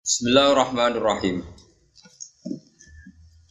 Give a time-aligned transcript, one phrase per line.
[0.00, 1.44] Bismillahirrahmanirrahim.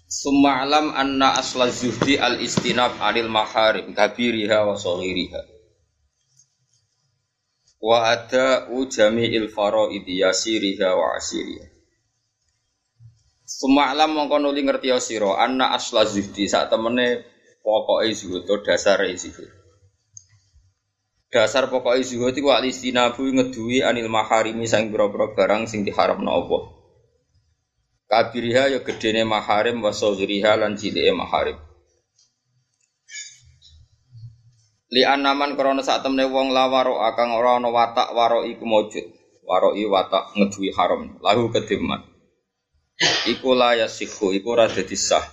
[0.09, 5.46] Summa alam anna asla zuhdi al istinab anil maharim kabiriha wa saghiriha.
[7.77, 11.70] Wa ada jami'il faraid yasiriha wa asiriha.
[13.45, 17.29] Summa alam mongko ngerti sira anna asla zuhdi sak temene
[17.61, 19.59] pokoke zuhud to dasare zuhud.
[21.30, 26.62] Dasar pokoknya zuhud itu wali istinabu ngeduwi anil maharimi sang boro barang sing diharamno Allah.
[28.09, 31.62] Kabiriha ya gedene maharim wa saghiriha lan cilike maharim.
[34.89, 39.05] Li anaman krana sak temne wong lawaro akang ora ana watak waro iku mujud.
[39.45, 42.05] Waroi watak ngeduwi haram lahu kediman.
[43.30, 45.25] Iku la yasihu iku ora dadi sah.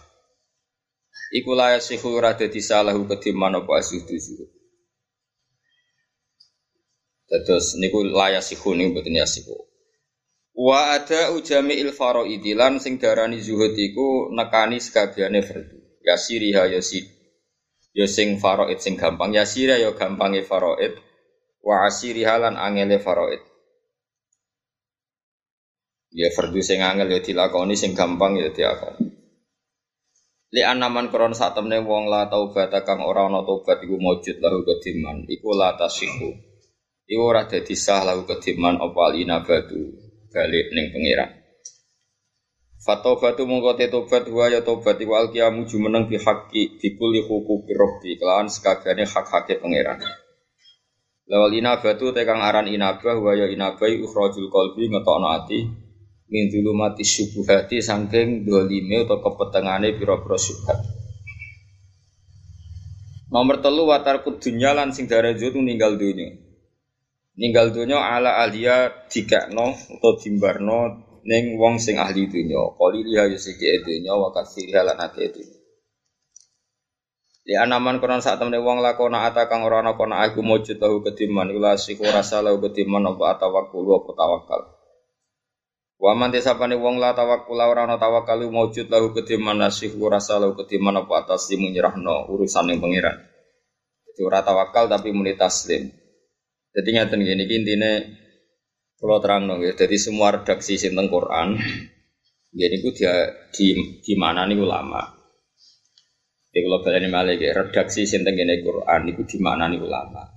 [1.33, 4.56] Iku la yasihu ora dadi lahu kediman apa asudu zuhud.
[7.27, 9.67] Terus niku layasihu niku mboten yasihu.
[10.57, 15.77] Wa ada ujami il fara'idilan sing darani zuhud iku nekani sekabiane fardu.
[16.07, 17.05] Yasiriha yasid.
[17.97, 20.97] Ya sing faraid sing gampang yasira ya gampange faraid.
[21.61, 23.43] Wa asiriha lan angele faraid.
[26.15, 29.17] Ya fardu sing angel ya dilakoni sing gampang ya dilakoni.
[30.55, 34.63] Li anaman kron sak temne wong la taubat kang ora ana tobat iku mujud lahu
[34.63, 36.46] kediman iku la tasihu.
[37.07, 39.79] Iku ora dadi sah lahu kediman apa alina batu
[40.35, 41.31] balik ning pangeran.
[42.83, 47.73] Fatobatu mongko te tobat wa ya tobat iku alqiyamu jumeneng bi haqqi bi kulli huquqi
[47.79, 50.03] rabbi kelawan sekabehane hak-hake pangeran.
[51.31, 55.63] Lawal inabatu tekang aran inabah wa ya inabai ukhrajul qalbi ngetokno ati
[56.27, 60.79] min zulumati syubuhati saking dolime atau kepetengane pira-pira syubhat.
[63.31, 66.46] Nomor telu watar kudunya lan sing darajat ninggal dunya
[67.37, 70.81] ninggal dunya ala alia dikakno utawa dimbarno
[71.29, 75.57] ning wong sing ahli dunya kali liha yo siki dunya wa kasiriha lan ake dunya
[77.47, 80.99] Li anaman kono sak temene wong lakona ata kang ora ana kono aku mujud tahu
[81.07, 81.47] kediman.
[81.55, 84.63] Ila siku rasa lahu kediman apa tawakkul apa tawakal
[85.95, 89.63] Wa man desapane wong la tawakkul ora ana tawakal mujud lahu kediman.
[89.63, 93.15] Nasihu rasa lahu kediman apa atas nyerahno urusan yang pangeran.
[94.11, 96.06] Itu ora tawakal tapi muni taslim
[96.77, 97.93] jadi ngeten gini, intinya
[99.01, 99.73] kalau terang dong ya.
[99.73, 101.57] Jadi semua redaksi sinten Quran,
[102.53, 105.01] jadi itu dia di di mana nih ulama.
[106.53, 110.37] Jadi kalau kalian malah ya, redaksi sinten gini Quran itu di mana nih ulama.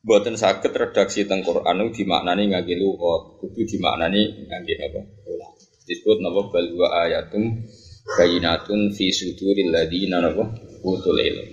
[0.00, 4.48] Buatan sakit redaksi tentang Quran itu di mana nih ngagi luhut, itu di mana nih
[4.48, 5.60] ngagi apa ulama.
[5.84, 7.60] Disebut nama balwa ayatum
[8.16, 10.24] bayinatun fi suduril ladina
[10.80, 11.48] utul ilm.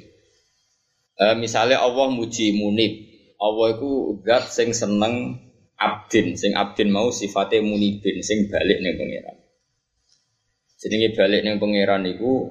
[1.18, 3.07] Uh, misalnya Allah muji munib,
[3.38, 5.38] Allah itu zat sing seneng
[5.78, 9.38] abdin, sing abdin mau sifatnya munibin, sing balik nih pangeran.
[10.78, 12.50] Jenenge balik nih pangeran itu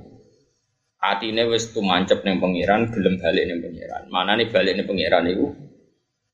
[1.02, 4.02] atine wis tumancep ning pangeran, gelem balik ning pangeran.
[4.14, 5.46] Mana nih balik ning pangeran itu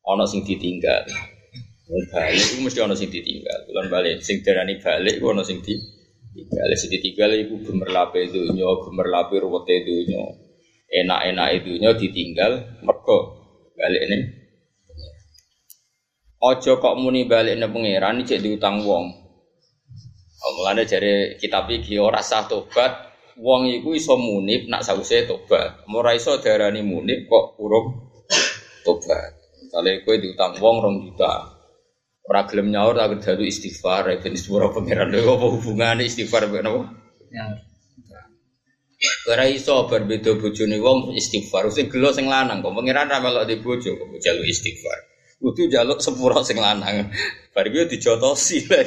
[0.05, 1.09] ana sing ditinggal.
[1.89, 3.59] Wong balik itu mesti ana sing ditinggal.
[3.73, 6.69] Bulan balik sing darani balik iku ana sing ditinggal.
[6.77, 10.25] Sing ditinggal iku gemerlape dunya, gemerlape ruwete dunya.
[10.93, 13.19] Enak-enak dunya ditinggal mergo
[13.73, 14.42] balik ning
[16.43, 19.15] Ojo kok muni balik ne pangeran cek diutang wong.
[20.43, 25.87] Oh, mulane jare kitab iki ora sah tobat, wong iku iso munib nak sause tobat.
[25.87, 28.11] Ora iso darani munib kok urung
[28.83, 29.39] tobat.
[29.63, 31.47] Misale kowe diutang wong rong juta.
[32.27, 36.67] Ora gelem nyaur tak dadu istighfar ya ben sepuro pangeran lho apa hubungane istighfar mek
[36.67, 36.91] napa?
[37.31, 37.47] Ya.
[39.31, 41.71] Ora iso berbeda bojone wong istighfar.
[41.71, 45.12] Sing gelo sing lanang kok pangeran ra melok di bojo kok jalu istighfar.
[45.43, 47.11] Kudu jaluk sepuro sing lanang.
[47.51, 48.81] Bar kuwi dijotosi lha.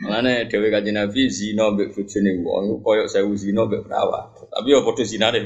[0.00, 4.32] Mane dhewe kanjeng Nabi zina mbek bojone wong koyo sewu zina mbek perawat.
[4.48, 5.38] Tapi ya padha zinane.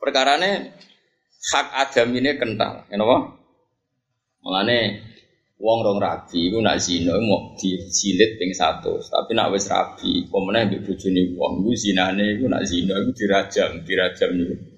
[0.00, 0.50] Perkarane
[1.52, 3.36] hak adam ini kental, kenapa?
[4.40, 4.78] Mulane
[5.60, 10.70] wong rong rabi iku nak zina mau dicilit ping 100, tapi nak wis rabi, pemene
[10.72, 14.77] mbek bojone wong iku zinane iku nak zina iku dirajam, dirajam niku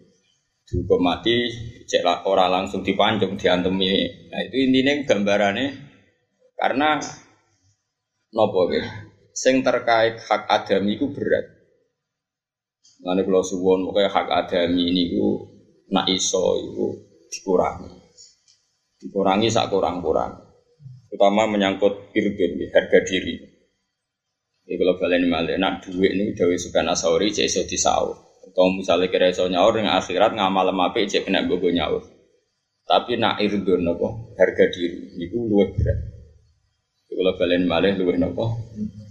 [0.71, 1.51] dihukum mati
[1.91, 3.91] cek ora langsung dipancung diantemi.
[4.31, 5.67] Nah itu intinya gambarannya
[6.55, 7.03] karena
[8.31, 8.87] nopo ya?
[9.35, 11.47] Sing terkait hak adami itu berat.
[13.03, 15.27] Nanti kalau suwon pokoknya hak adami ini ku
[15.91, 16.87] nak iso itu
[17.35, 17.91] dikurangi.
[19.03, 20.39] Dikurangi sak kurang kurang
[21.11, 23.35] terutama menyangkut irdun harga diri.
[24.71, 29.13] Ini kalau kalian malah nak duit ini dewi suka nasauri cek iso disaur atau misalnya
[29.13, 32.03] kira iso nyaur dengan akhirat ngamal lemah cek kena gogo nyaur.
[32.91, 35.99] Tapi nak irdun apa harga diri itu luwih berat.
[37.39, 38.51] balen malih luwih napa?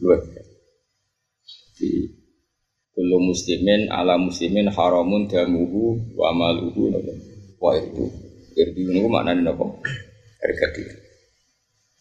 [0.04, 0.20] Luwih.
[1.80, 2.12] Di
[2.92, 7.14] kullu muslimin ala muslimin haramun damuhu wa amaluhu napa?
[7.56, 8.04] Wa itu.
[8.60, 9.64] Irdu niku maknane napa?
[10.44, 10.96] Harga diri.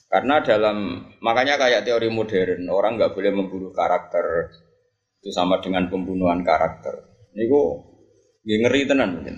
[0.09, 4.51] Karena dalam makanya kayak teori modern orang nggak boleh membunuh karakter
[5.21, 7.08] itu sama dengan pembunuhan karakter.
[7.37, 7.61] Niku
[8.45, 9.37] ngeri tenan mungkin.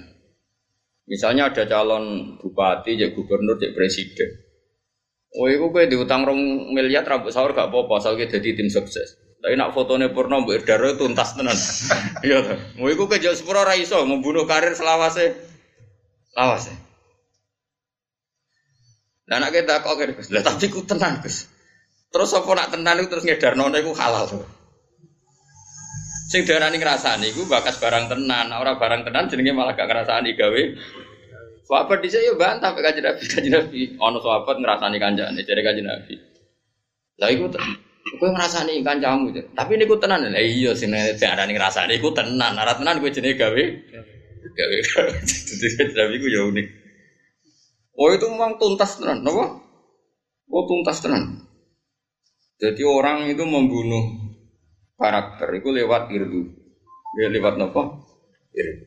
[1.10, 4.30] Misalnya ada calon bupati, jadi gubernur, jadi presiden.
[5.34, 9.18] Oh, itu gue diutang rong miliar rambut sahur gak apa-apa, kita jadi tim sukses.
[9.40, 11.56] Tapi nak fotonya purna mbak Daro tuntas tenan.
[12.26, 12.58] Iya tuh.
[12.76, 15.32] Mau iku kejo sepuro ra iso membunuh karir selawase.
[16.36, 16.76] Lawase.
[19.32, 20.28] Lah nak kita kok Gus.
[20.28, 21.48] Lah tapi ku tenan Gus.
[22.12, 24.44] Terus apa nak tenan itu terus ngedarno iku halal tuh.
[26.30, 30.62] Sing darani ngrasani iku bakas barang tenan, ora barang tenan jenenge malah gak ngrasani gawe.
[31.66, 35.90] Sahabat dhisik yo bantah pek kanjeng Nabi, kanjeng Nabi ana sahabat ngrasani kanjane jare kanjeng
[35.90, 36.14] Nabi.
[37.18, 37.50] Lah iku
[38.00, 39.30] Kowe ngrasani kancamu.
[39.54, 40.24] Tapi niku tenan.
[40.30, 42.54] Lah iya sing diarani ngrasani iku tenan.
[42.58, 43.62] Ora tenan kowe jenenge gawe.
[44.54, 44.76] Gawe.
[45.94, 46.66] Tapi iku ya unik.
[48.00, 49.60] Oh itu memang tuntas tenan, napa?
[50.48, 51.42] Oh tuntas tenan.
[52.60, 54.19] Jadi orang itu membunuh
[55.00, 56.52] karakter itu lewat irdu.
[57.16, 58.04] Ya lewat napa?
[58.52, 58.84] Irdu.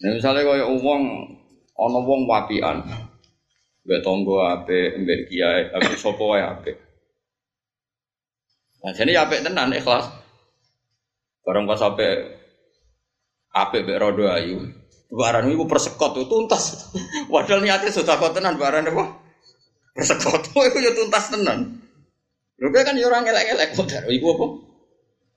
[0.00, 1.02] Nah misalnya kaya uang
[1.78, 2.82] ana wong wapian.
[3.86, 6.76] Mbek tangga apik, mbek kiai, aku sapa wae apik.
[8.84, 10.08] Nah, jadi apik tenan ikhlas.
[11.44, 12.36] Barang pas apik
[13.56, 14.68] apik mbek rodo ayu.
[15.08, 16.92] Barang iku persekot itu tuntas.
[17.32, 19.04] Padahal niatnya sudah kok tenan barang apa?
[19.96, 21.80] Persekot itu ya tuntas tenan.
[22.60, 24.46] Lho kan ya orang elek-elek kok iku apa?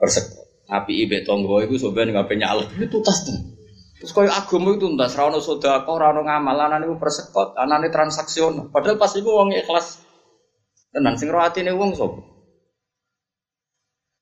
[0.03, 0.67] Persekot.
[0.67, 3.55] Api ibe tonggo iku sampean ngapain nyalek itu tuntas tenan.
[4.03, 7.87] Terus kaya agama itu tuntas, ra ono sedekah, ra ono ngamal, anane iku persekot, anane
[7.87, 8.67] transaksional.
[8.67, 10.03] Padahal pas iku wong ikhlas
[10.91, 12.19] tenan sing ro atine wong sapa?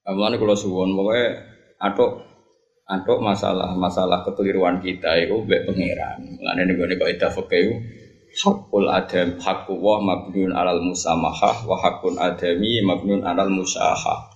[0.05, 1.23] Mulane kula suwon pokoke
[1.77, 2.11] atuk
[2.89, 6.17] atuk masalah masalah kekeliruan kita itu mbek pangeran.
[6.41, 7.69] Mulane nego nego kaidah fikih
[8.41, 14.30] hakul adam hakku wa mabnun alal musamahah wa hakun adami mabnun alal musahah.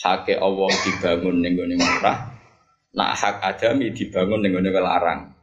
[0.00, 2.18] Hake Allah dibangun ning gone murah.
[2.96, 5.36] Nak hak adami dibangun ning gone larang.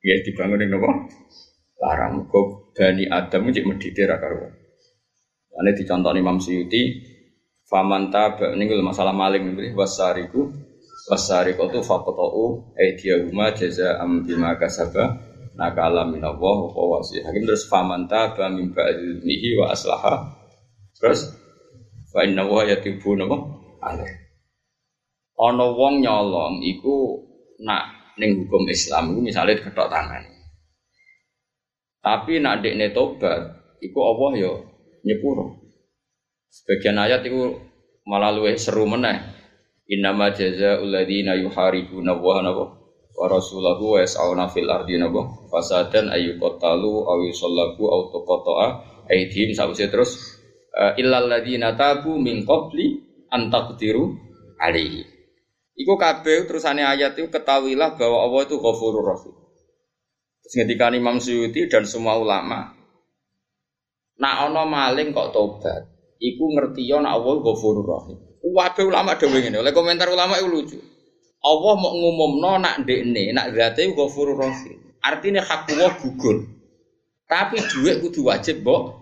[0.00, 0.90] Ya dibangun ning napa?
[1.82, 2.24] Larang.
[2.28, 4.48] Kok bani Adam cek medhite ra karo.
[5.52, 7.12] Ane dicontoh Imam Suyuti,
[7.72, 10.52] Faman taba ini masalah maling ini wasariku
[11.08, 15.16] wasariku itu fakotou aidiyahuma jaza am bima kasaba
[15.56, 20.36] nakala minallah wa wasi hakim terus faman taba min ba'dilmihi wa aslaha
[21.00, 21.32] terus
[22.12, 23.40] fa inna wa yatibu napa
[23.82, 24.22] ale
[25.42, 27.18] ana wong nyolong iku
[27.62, 30.22] nak ning hukum Islam iku misalnya ketok tangan.
[32.02, 33.40] Tapi nak dekne tobat
[33.78, 34.52] iku Allah yo
[35.06, 35.62] nyepuro.
[36.50, 37.56] Sebagian ayat itu
[38.04, 39.22] malah seru meneh.
[39.86, 42.38] Innama jazaa'ul ladzina yuharibuna wa
[43.12, 48.66] wa rasulahu wa yas'auna fil ardi nabo fasadan ayyuqatalu aw yusallabu aw tuqata'a
[49.10, 49.52] aydihim.
[49.54, 50.16] Sausé terus
[50.74, 54.12] uh, illal ladzina tabu min qabli an taqdiru
[54.60, 55.08] alaihi.
[55.72, 59.34] Iku kabeh terusane ayat itu ketahuilah bahwa Allah itu Ghafurur Rahim.
[60.44, 62.76] Terus ketika Imam Suyuti dan semua ulama
[64.20, 65.82] Nak ono maling kok tobat
[66.22, 68.18] iku ngerti yo nek Allah Ghafurur Rahim.
[68.42, 69.58] Wabe ulama dhewe ngene.
[69.58, 70.78] Oleh komentar ulama itu lucu.
[71.42, 74.78] Allah mau ngumumno nak ndekne nak zate Ghafurur Rahim.
[75.02, 76.46] Artinya hak Allah gugur.
[77.26, 79.01] Tapi duit kudu wajib mbok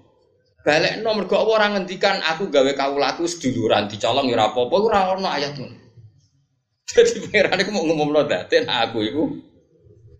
[0.60, 5.00] balik no mergo Allah ora ngendikan aku gawe kawulaku seduluran dicolong ya ora apa-apa ora
[5.16, 5.76] ono ayat ngono.
[6.90, 9.22] Jadi pangeran iku mau ngumumno date nak aku iku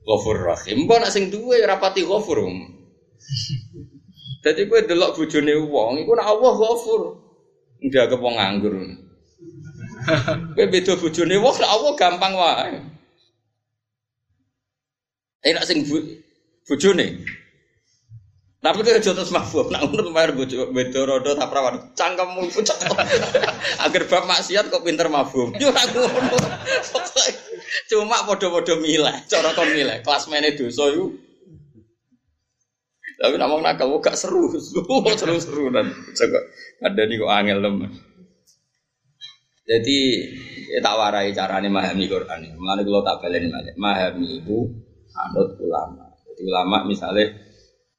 [0.01, 0.89] Ghafur Rahim.
[0.89, 2.41] Mbok nak sing duwe rapati Ghafur.
[4.41, 7.03] Jadi gue delok bojone wong, iku nak Allah ghafur.
[7.85, 8.75] Ndak wong nganggur.
[10.57, 12.77] Gue beda bojone wong, nak Allah gampang wae.
[15.45, 16.01] Enak sing bu,
[16.69, 17.21] bojone.
[18.61, 21.97] Tapi itu jotos mabuk, nak ngono bayar bojo beda rodo tak perawan.
[21.97, 22.61] Cangkemmu iku
[23.89, 25.57] Agar bab maksiat kok pinter mabuk.
[25.57, 26.37] Yo ngono.
[27.89, 30.05] Cuma padha-padha milih, cara kon milih.
[30.05, 31.09] Kelas mene dosa iku
[33.21, 34.49] tapi nak mau nakal, gak seru,
[35.21, 36.41] seru-seru dan coba
[36.81, 37.93] ada nih kok angel lemes.
[39.69, 39.99] Jadi
[40.73, 42.57] ya tak warai caranya memahami Quran.
[42.57, 44.59] Mengenai kalau tak balik balik, memahami itu
[45.13, 46.09] anut ulama.
[46.33, 47.29] Jadi ulama misalnya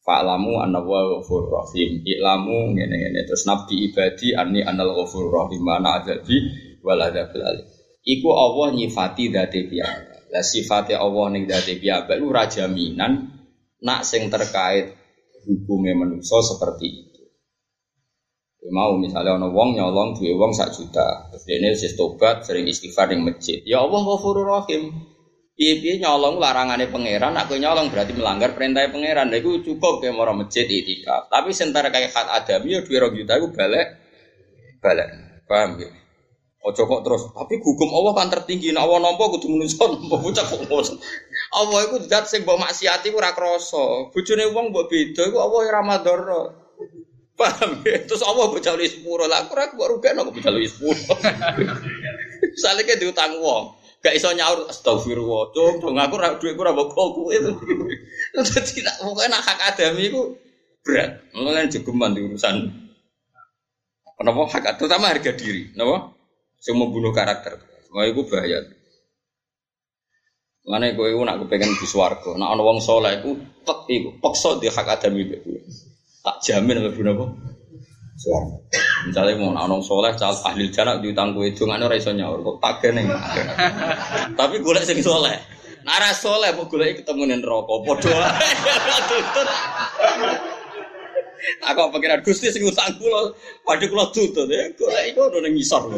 [0.01, 5.61] Fa'lamu anna wa ghafur rahim I'lamu ngene ngene Terus nabi ibadi anni anal ghafur rahim
[5.61, 6.37] Mana adabi
[6.81, 7.67] wal adabil alim
[8.01, 13.13] Iku Allah nyifati dati piyambak Lah sifatnya Allah ning dati piyambak Itu rajaminan
[13.81, 15.01] Nak sing terkait
[15.45, 17.21] hukumnya manusia seperti itu.
[18.71, 21.33] mau misalnya ono wong nyolong duwe wong sak juta.
[21.33, 23.57] Terus dene wis tobat sering istighfar ning masjid.
[23.65, 25.10] Ya Allah Ghafurur Rahim.
[25.61, 29.29] Piye-piye nyolong larangane pangeran, aku nyolong berarti melanggar perintah pangeran.
[29.29, 31.29] Lha iku cukup ke moro masjid itikaf.
[31.29, 33.93] Tapi sentara kayak hak adami ya duwe 2 juta iku balik
[34.81, 35.05] balik.
[35.45, 35.85] Paham ya?
[36.65, 38.73] Ojo kok terus, tapi hukum Allah kan tertinggi.
[38.73, 40.97] Nek Allah nampa kudu menungso nampa bocah kok ngono.
[41.53, 44.09] Allah iku zat sing mbok maksiati ora krasa.
[44.09, 46.41] Bojone wong mbok beda iku Allah ora madara.
[47.37, 48.01] Paham ya?
[48.09, 49.29] Terus Allah bocah lu sepuro.
[49.29, 51.13] Lah aku ora kok rugekno kok bocah lu sepuro.
[52.65, 53.80] Sale ke diutang wong.
[54.01, 55.53] Gak iso nyaur astagfirullah.
[55.53, 57.33] Cung, dong aku ora dhuwitku ora mbok kowe.
[58.33, 60.21] Dadi nak pokoke nak hak adami iku
[60.81, 61.21] berat.
[61.37, 62.81] Mulane jegeman urusan
[64.21, 66.13] Kenapa hak terutama harga diri, kenapa?
[66.61, 67.57] Yang membunuh karakter.
[67.89, 68.61] Wah, itu bahaya.
[70.61, 72.37] Mana gue itu nak kepengen di swargo.
[72.37, 73.33] Nak orang wong soleh itu
[73.65, 75.41] tek itu paksa di hak adami itu.
[76.21, 77.11] Tak jamin apa guna
[78.21, 78.69] Swargo.
[79.09, 82.45] Misalnya mau nak orang soleh, cal ahli jarak di gue itu nggak iso nyaur.
[82.45, 83.01] Kok tak kene.
[84.39, 85.37] Tapi gue lagi soleh.
[85.81, 87.81] Nara soleh, mau gue ketemu nih rokok.
[87.81, 88.13] Bodoh.
[91.41, 93.33] Aku pikiran Gusti sing utang kula,
[93.65, 94.69] padha kula tutut ya.
[94.77, 95.89] Golek iku ono ning ngisor.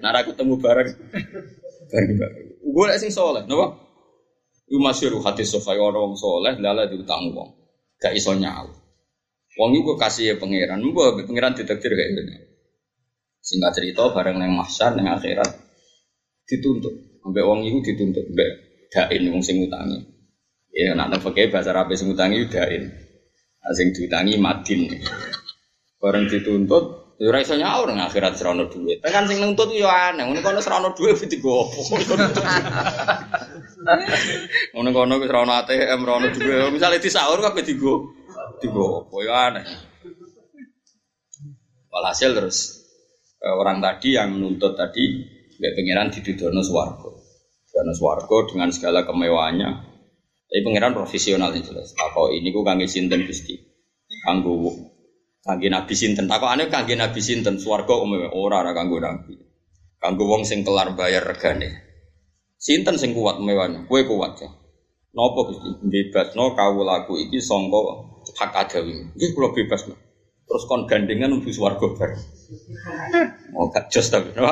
[0.00, 0.88] Nara ketemu bareng.
[1.92, 2.46] Bareng bareng.
[2.72, 3.76] Golek sing saleh, napa?
[4.72, 7.52] Iku masyhur hadis sofai orang saleh lala diutang wong.
[8.00, 8.79] Gak iso nyawu.
[9.58, 12.34] Wong iku kasih ya pangeran, mbok pangeran ditakdir kayak gini.
[13.42, 15.50] Singkat cerita bareng nang mahsyar nang akhirat
[16.46, 16.94] dituntut.
[17.18, 18.50] Sampai wong iku dituntut mbek
[18.94, 20.06] dain wong sing utangi.
[20.70, 22.94] Ya nak nang bahasa Arab sing utangi dain.
[23.66, 24.86] Asing diutangi madin.
[26.00, 29.02] Bareng dituntut, ya ora iso nyaur nang akhirat serono duit.
[29.04, 31.80] Kan sing nuntut yo aneh, ngono kono serono duit digo opo.
[34.72, 36.72] Ngono kono wis ora ono ATM, ora ono duit.
[36.72, 37.58] Misale disaur kok
[38.60, 39.64] digo opo yo aneh.
[41.90, 42.86] Walhasil terus
[43.40, 45.26] eh, orang tadi yang menuntut tadi
[45.60, 47.10] Mbak Pangeran didudono swarga.
[47.68, 49.70] Didudono swarga dengan segala kemewahannya.
[50.50, 51.94] Tapi pangeran profesional yang jelas.
[51.94, 53.54] Tako ini ku kangge sinten gusti.
[54.26, 54.66] Kanggo
[55.46, 56.26] kangge nabi sinten.
[56.26, 57.62] Tako ane kangge nabi sinten.
[57.62, 59.38] Swarga umum ora ora kanggo nabi.
[60.02, 61.70] Kanggo wong sing kelar bayar regane.
[62.58, 63.86] Sinten sing kuat mewan.
[63.86, 64.50] Kue kuat ya.
[65.14, 69.06] Nopo gusti bebas no kau laku iki songko hak adawi.
[69.16, 69.94] Iki kulo bebas no.
[70.50, 72.10] Terus kon gandengan untuk swarga bar.
[73.54, 74.50] Mau gak jos no?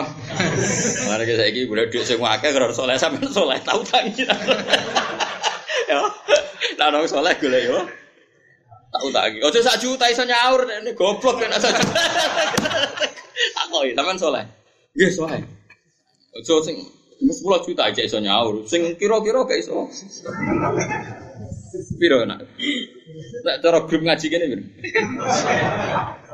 [1.11, 4.23] Mana kita iki boleh duit semua akeh kalau soleh sampai soleh tahu tangi
[5.91, 5.99] ya.
[6.79, 7.83] Lah nang saleh golek yo.
[8.89, 9.39] Tak utangi.
[9.43, 11.93] Ojo sak juta iso nyaur nek goblok nek sak juta.
[13.59, 14.45] Takoki sampean saleh.
[14.95, 15.41] Nggih saleh.
[16.39, 16.79] Ojo sing
[17.19, 18.63] 10 juta aja iso nyaur.
[18.71, 19.91] Sing kira-kira gak iso.
[22.01, 22.45] Piro nak?
[23.45, 24.65] Nak cara grup ngaji kene piro?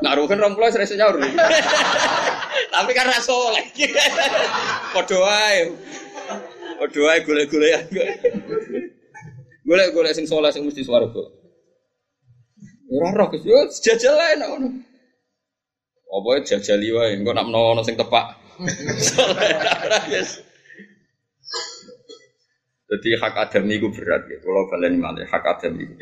[0.03, 1.17] Nak rugen 20 wis iso nyaur.
[2.75, 3.67] Tapi kan ra saleh.
[4.95, 5.71] Padha wae.
[9.65, 11.25] Golek golek sing soleh sing mesti swarga.
[12.93, 14.69] Ora roh Gus, yo jajal ae nek ngono.
[16.15, 18.39] Apa jajali wae, engko nak menawa sing tepak.
[22.95, 24.39] Jadi hak adam itu berat ya.
[24.39, 25.95] Kalau kalian malah hak adam itu.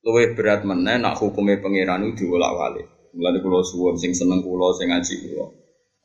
[0.00, 2.86] Luwe berat mana nak hukumnya pangeran itu diulak walik.
[3.12, 5.36] Mulai kulo suwon sing seneng kulo sing ngaji.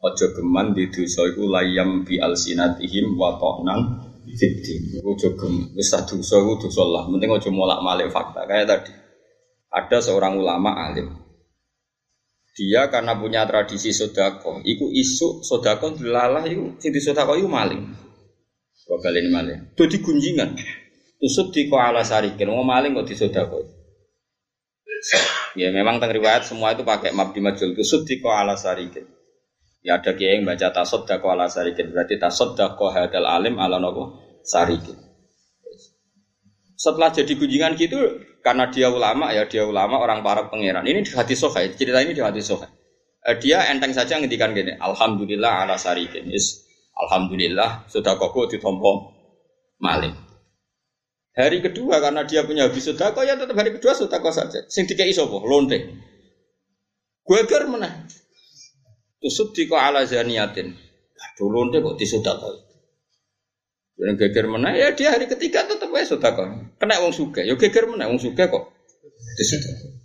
[0.01, 6.35] Ojo geman di dosa iku layam bi alsinatihim wa ta'nan Fiti, ojo gem, wis dosa
[6.37, 7.03] iku dosa lah.
[7.09, 8.45] Penting ojo molak-malik fakta.
[8.45, 8.93] Kayak tadi,
[9.73, 11.09] ada seorang ulama alim.
[12.53, 17.81] Dia karena punya tradisi sodako, iku isu sodako dilalah iku sing sodako iku maling.
[18.91, 19.60] Bakal ini maling.
[19.71, 20.60] Itu digunjingan.
[21.21, 23.63] Tusuk di ko ala sarikin, mau maling kok disodako.
[25.55, 27.71] Ya memang tentang riwayat semua itu pakai mabdi majul.
[27.71, 29.07] Tusuk di ko ala sarikin.
[29.81, 34.93] Ya ada kiai yang baca tasodako ala sarikin berarti tasodako hadal alim ala nopo sarikin.
[36.77, 37.98] Setelah jadi gunjingan gitu
[38.45, 40.86] karena dia ulama ya dia ulama orang para pangeran.
[40.86, 42.69] Ini di hati sohai cerita ini di hati sohai.
[43.21, 46.29] Eh, dia enteng saja ngendikan gini, Alhamdulillah ala sarikin.
[46.29, 46.70] Yes.
[47.01, 49.10] Alhamdulillah sudah koko ditompo
[49.81, 50.13] maling.
[51.31, 54.67] Hari kedua karena dia punya habis sodako ya tetap hari kedua sodako saja.
[54.67, 55.79] Sing dikei sopo lonte.
[57.72, 57.88] Mana?
[59.24, 60.75] Tusuk di ala zaniatin.
[61.22, 62.60] Aduh lonte kok disodakoi.
[64.01, 64.74] Yang geger mana?
[64.75, 66.75] Ya dia hari ketiga tetap ya sodakoi.
[66.77, 67.41] Kena wong suka.
[67.48, 68.12] Ya geger mana?
[68.12, 68.75] Wong suka kok
[69.39, 70.00] disodakoi.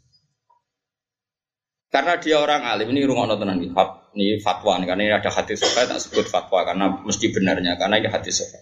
[1.96, 5.56] Karena dia orang alim ini rumah tenan fat, ini fatwa nih karena ini ada hati
[5.56, 8.60] sofa tak sebut fatwa karena mesti benarnya karena ini hati sofa.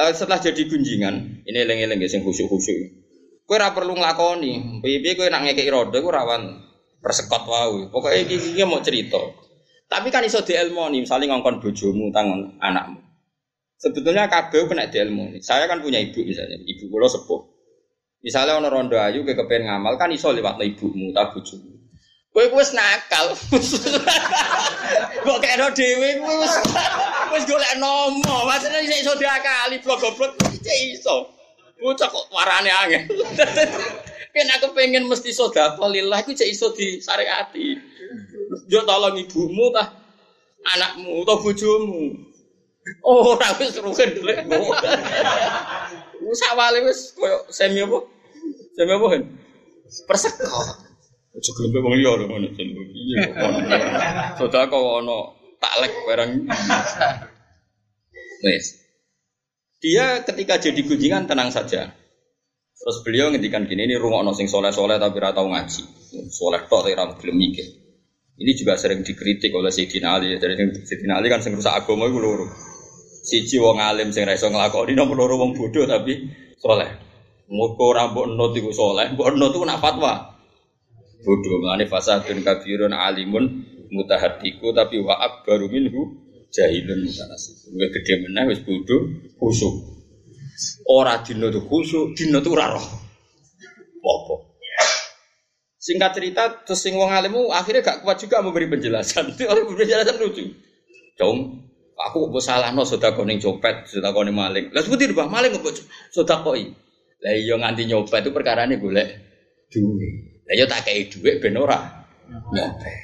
[0.00, 3.04] Uh, setelah jadi gunjingan, ini lengi-lengi sing khusyuk khusyuk.
[3.44, 6.64] Kue ora perlu nglakoni, piye kue nak ngekek roda, kue rawan
[7.04, 7.92] persekot wau.
[7.92, 9.20] Pokoknya iki iki mau cerita.
[9.84, 13.04] Tapi kan iso dielmoni, misalnya ngongkon bojomu tangan anakmu.
[13.76, 15.44] Sebetulnya kabeh kena dielmoni.
[15.44, 17.49] Saya kan punya ibu misalnya, ibu kula sepuh.
[18.20, 21.80] Misalnya ono rondo ayu ke kepen ngamal kan iso liwat ibumu ta bojomu.
[22.30, 23.34] Kowe wis nakal.
[25.26, 26.54] Kok kena dhewe kowe wis
[27.32, 28.46] wis golek nomo.
[28.46, 31.32] Maksudnya iso diakali blok-blok iso.
[31.80, 33.08] Bocah kok warane angin.
[34.36, 37.80] Kan aku pengen mesti sedekah lillah iku cek iso disyariati.
[38.68, 39.88] Yo tolong ibumu tah
[40.76, 42.14] anakmu atau bojomu.
[43.00, 44.32] Oh, ora wis rugen dulu.
[46.24, 47.98] Wis awale wis koyo semi apa?
[48.76, 49.22] Semi apa kan?
[50.06, 50.60] Perseko.
[51.30, 52.76] Ojo gelem wong liya lho ngono jeneng.
[52.90, 53.22] Iya.
[54.36, 55.18] Sedekah ono
[55.62, 56.30] taklek barang.
[58.44, 58.66] Wes.
[59.80, 61.88] Dia ketika jadi gunjingan tenang saja.
[62.80, 65.84] Terus beliau ngendikan gini, ini rumah sing soleh-soleh tapi ratau ngaji.
[66.32, 67.64] Soleh tok tapi ratau belum mikir.
[68.40, 70.32] Ini juga sering dikritik oleh Sayyidina Ali.
[70.40, 70.56] Jadi
[70.88, 72.48] Sayyidina Ali kan sing rusak agama itu loro.
[73.20, 76.24] Siji wong alim sing ra iso nglakoni nomor loro wong bodoh tapi
[76.56, 76.88] soleh.
[77.50, 80.12] Muga ora mbok enut iku soleh, mbok enut iku nak fatwa.
[81.20, 83.44] Bodoh mlane fasadun kabirun alimun
[83.92, 86.16] mutahaddiku tapi wa akbaru minhu
[86.48, 87.68] jahilun mutanasib.
[87.76, 89.00] Luwih gede meneh wis bodoh
[89.36, 89.74] khusuk.
[90.88, 92.88] Ora dina tuh khusuk, dina tuh ora roh.
[94.00, 94.34] Apa?
[95.80, 99.32] Singkat cerita, terus sing wong alimu akhirnya gak kuat juga memberi penjelasan.
[99.32, 100.44] Itu oleh penjelasan lucu.
[101.16, 101.56] Dong,
[102.08, 104.72] aku kok salah no sudah koning copet, sudah koning maling.
[104.72, 105.76] Lah seperti itu maling kok
[106.14, 106.72] sudah koi.
[107.20, 109.06] Lah iya nganti nyopet itu perkara ini boleh
[109.68, 110.44] duit.
[110.48, 111.78] Lah iya tak kayak duit ben ora
[112.26, 112.96] nyopet.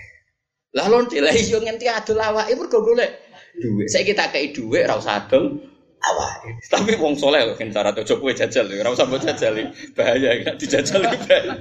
[0.73, 3.13] Lah lonte lah iya nganti adol awake mergo golek
[3.61, 3.93] duit.
[3.93, 5.61] Saya kita kayak duit ora usah adol
[6.01, 6.65] awake.
[6.73, 9.53] Tapi wong soleh lho kan cara coba kowe jajal usah mbok jajal.
[9.93, 11.61] Bahaya kan dijajal bahaya.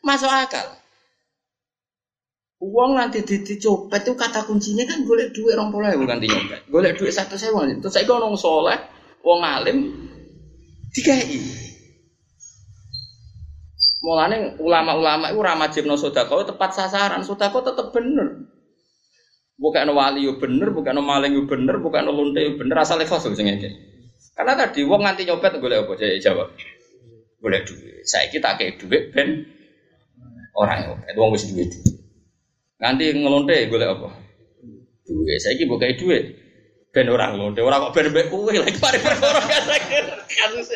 [0.00, 0.79] Masuk akal.
[2.60, 6.60] Uang nanti dicopet itu kata kuncinya kan golek duit orang pola bukan nyopet.
[6.68, 7.64] Golek duit satu sewa.
[7.64, 8.76] Terus saya ngomong soleh,
[9.24, 9.88] wong alim,
[10.92, 11.40] dikai.
[14.04, 17.24] Mulane ulama-ulama itu ramajib no sodako tepat sasaran.
[17.24, 18.44] Sodako tetap bener.
[19.56, 22.76] Bukan wali yo bener, bukan maling yo bener, bukan lonte yo bener.
[22.80, 23.48] Asal ikhlas sing
[24.36, 25.96] Karena tadi wong nganti nyopet golek apa?
[25.96, 26.52] Saya jawab.
[27.40, 28.04] Golek duit.
[28.04, 29.48] Saya kita kayak duit ben
[30.56, 31.16] orang nyopet.
[31.16, 31.99] Wong wis duit.
[32.80, 34.08] Nganti ngelonte golek apa?
[35.04, 35.38] Duit.
[35.38, 36.24] Saya buka duit.
[36.90, 39.38] Ben orang lonte, orang kok ben mbek kowe lagi pare perkara
[40.26, 40.74] kasus.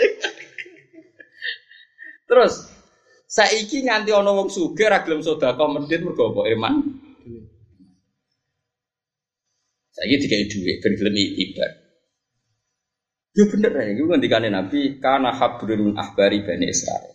[2.30, 2.52] Terus
[3.26, 6.74] saiki nganti ana wong sugih ra gelem sedekah medhit mergo apa iman?
[9.90, 11.70] Saiki dikai dhuwit ben gelem itibar.
[13.34, 17.13] Yo bener ya, itu ngendikane Nabi karena habrun min ahbari Bani Israel.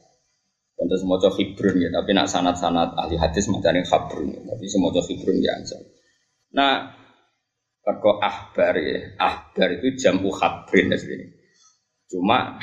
[0.79, 4.95] Tentu semua hibrun ya, tapi nak sanat-sanat ahli hadis macam yang habrun ya, tapi semua
[4.95, 5.83] hibrun ya ansal.
[6.55, 6.95] Nah,
[7.83, 11.35] kalau ahbar ya, ahbar itu jamu habrin ya sini.
[12.07, 12.55] Cuma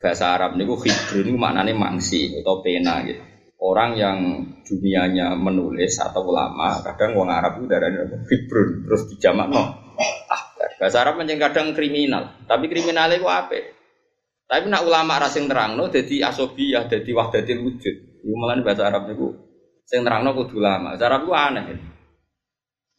[0.00, 3.20] bahasa Arab ini hibrun itu maknanya mangsi atau pena gitu.
[3.60, 4.16] Orang yang
[4.64, 8.00] dunianya menulis atau ulama, kadang orang Arab itu darahnya
[8.32, 9.60] hibrun, terus dijamak no.
[10.32, 10.72] Ahbar.
[10.80, 13.75] Bahasa Arab kadang kriminal, tapi kriminalnya itu apa?
[14.46, 17.96] Tapi nak ulama rasing terang no, jadi asobiyah, jadi wahdatil wujud.
[18.22, 19.34] Itu malah bahasa Arab itu,
[19.82, 20.94] sing terang no kudu ulama.
[20.94, 21.64] Bahasa Arab itu aneh.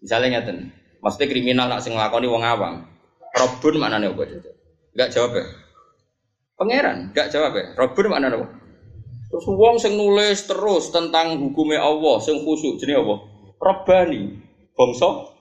[0.03, 2.83] Misalnya ngeten, maksudnya kriminal nak sing nglakoni wong awam.
[3.31, 4.51] Robun nih obat itu?
[4.91, 5.45] Enggak jawab ya.
[6.57, 7.65] Pangeran, enggak jawab ya.
[7.79, 8.43] Robun mana nih?
[9.31, 13.15] Terus wong sing nulis terus tentang hukumnya Allah, sing khusyuk jenenge apa?
[13.57, 14.21] Robani,
[14.75, 15.31] bangsa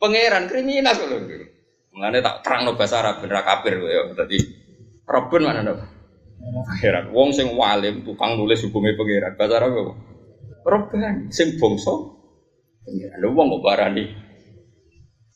[0.00, 1.18] pangeran kriminal lho.
[1.94, 4.02] Mulane tak terang no bahasa Arab bener kafir kok ya.
[5.10, 5.74] Robun mana nih?
[6.40, 9.34] Pangeran, wong sing walim tukang nulis hukumnya pangeran.
[9.34, 9.92] Bahasa Arab apa?
[10.64, 11.92] Robani, sing bangsa
[12.86, 13.18] pangeran.
[13.18, 14.04] Lho wong kok barani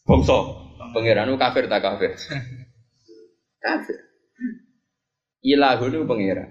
[0.06, 0.37] bangsa
[0.94, 2.10] pangeran itu kafir tak kafir?
[3.64, 3.98] kafir.
[5.44, 6.48] Ilahun itu pangeran.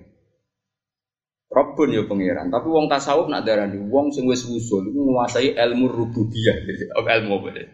[1.54, 5.86] Rabbun ya pangeran, tapi wong tasawuf nak darani wong sing wis usul iku nguasai ilmu
[5.86, 6.58] rububiyah,
[7.22, 7.68] ilmu apa deh.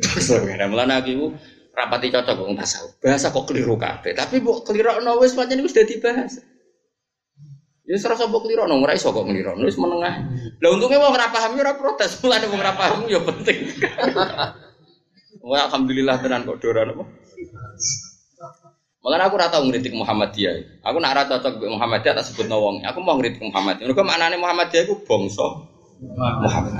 [0.72, 1.26] Mulane aku iku
[1.74, 2.98] rapati cocok wong tasawuf.
[3.00, 6.42] Bahasa kok keliru kabeh, tapi mbok kelirokno wis pancen wis dadi bahasa.
[7.86, 10.14] Ya serasa mbok kelirokno ora iso kok kelirokno wis menengah.
[10.60, 13.58] Lah untungnya wong ora paham ya ora protes, mulane wong ora paham ya penting.
[15.50, 17.04] Wah alhamdulillah tenan kok doran apa.
[19.00, 20.84] Malah aku rata ngeritik Muhammadiyah.
[20.84, 22.84] Aku nak rata cocok Muhammad Muhammadiyah tak sebut nawong.
[22.84, 23.88] Aku mau ngeritik Muhammadiyah.
[23.88, 25.64] Mereka maknanya Muhammadiyah itu bongso
[26.04, 26.76] Muhammad.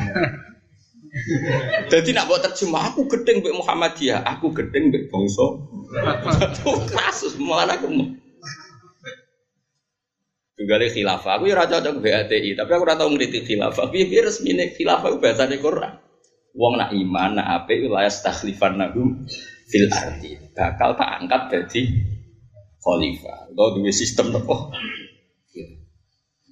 [1.90, 3.59] Jadi nak buat terjemah aku gedeng Muhammad
[3.94, 5.66] Muhammadiyah, aku gedeng mbek bongso.
[6.38, 7.90] Itu kasus malah aku.
[10.55, 11.40] Tunggale khilafah.
[11.40, 13.88] Aku ya ora cocok BATI, tapi aku ora tau ngritik khilafah.
[13.88, 15.99] Piye piye resmine khilafah ku bahasane Quran.
[16.53, 19.25] Wong nak iman, nak apik la yastakhlifan nagum
[19.66, 20.37] fil ardi.
[20.53, 21.83] Bakal tak angkat jadi
[22.85, 23.51] khalifah.
[23.51, 24.77] Atau duwe sistem apa?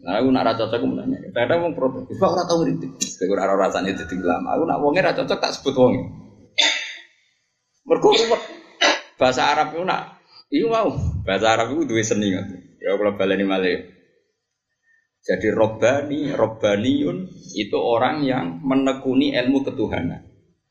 [0.09, 1.21] Nah, aku nak rasa cocok menanya.
[1.37, 4.57] Kadang wong protes, "Kok ora tau ngritik?" Saya ora ora rasane dadi ulama.
[4.57, 6.01] Aku nak wonge ra cocok tak sebut wonge.
[7.85, 8.17] Mergo
[9.21, 10.17] bahasa Arab itu nak
[10.49, 10.89] iya mau
[11.29, 12.49] bahasa Arab itu duwe seni kan.
[12.81, 13.85] Ya kalau baleni malih.
[15.29, 20.25] Jadi robbani, robbaniun itu orang yang menekuni ilmu ketuhanan.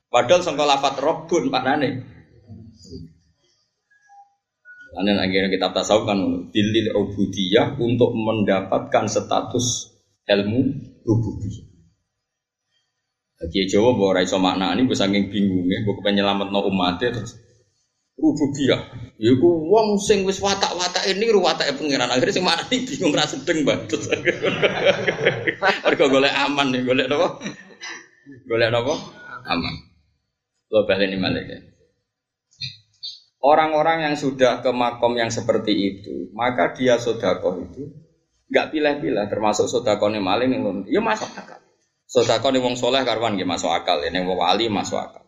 [0.09, 2.16] Padahal sangka lafat robbun maknane.
[4.97, 6.17] Ane akhirnya kita tasawuf kan
[6.49, 9.93] dilil ubudiyah untuk mendapatkan status
[10.25, 10.61] ilmu
[11.05, 11.65] rububiyah.
[13.37, 17.37] Jadi Jawa bahwa raiso makna ini gue saking bingung ya, gue kepenyelamat no umatnya terus
[18.17, 18.81] rububiyah.
[19.21, 22.09] Ya ku wong sing wis watak-watak ini ru watake pangeran.
[22.09, 24.01] Akhirnya sing mana nih bingung ra sedeng banget.
[25.85, 27.37] Mergo golek aman nih, golek napa?
[28.49, 28.93] Golek napa?
[29.45, 29.73] Aman.
[30.73, 31.57] Lo baleni malih ya.
[33.37, 37.85] Orang-orang yang sudah ke makom yang seperti itu, maka dia sodakoh itu
[38.49, 41.61] nggak pilih-pilih, termasuk sodakohnya maling yang ya masuk akal.
[42.09, 45.27] Sodakohnya wong soleh karwan ya masuk akal, ini wong wali masuk akal.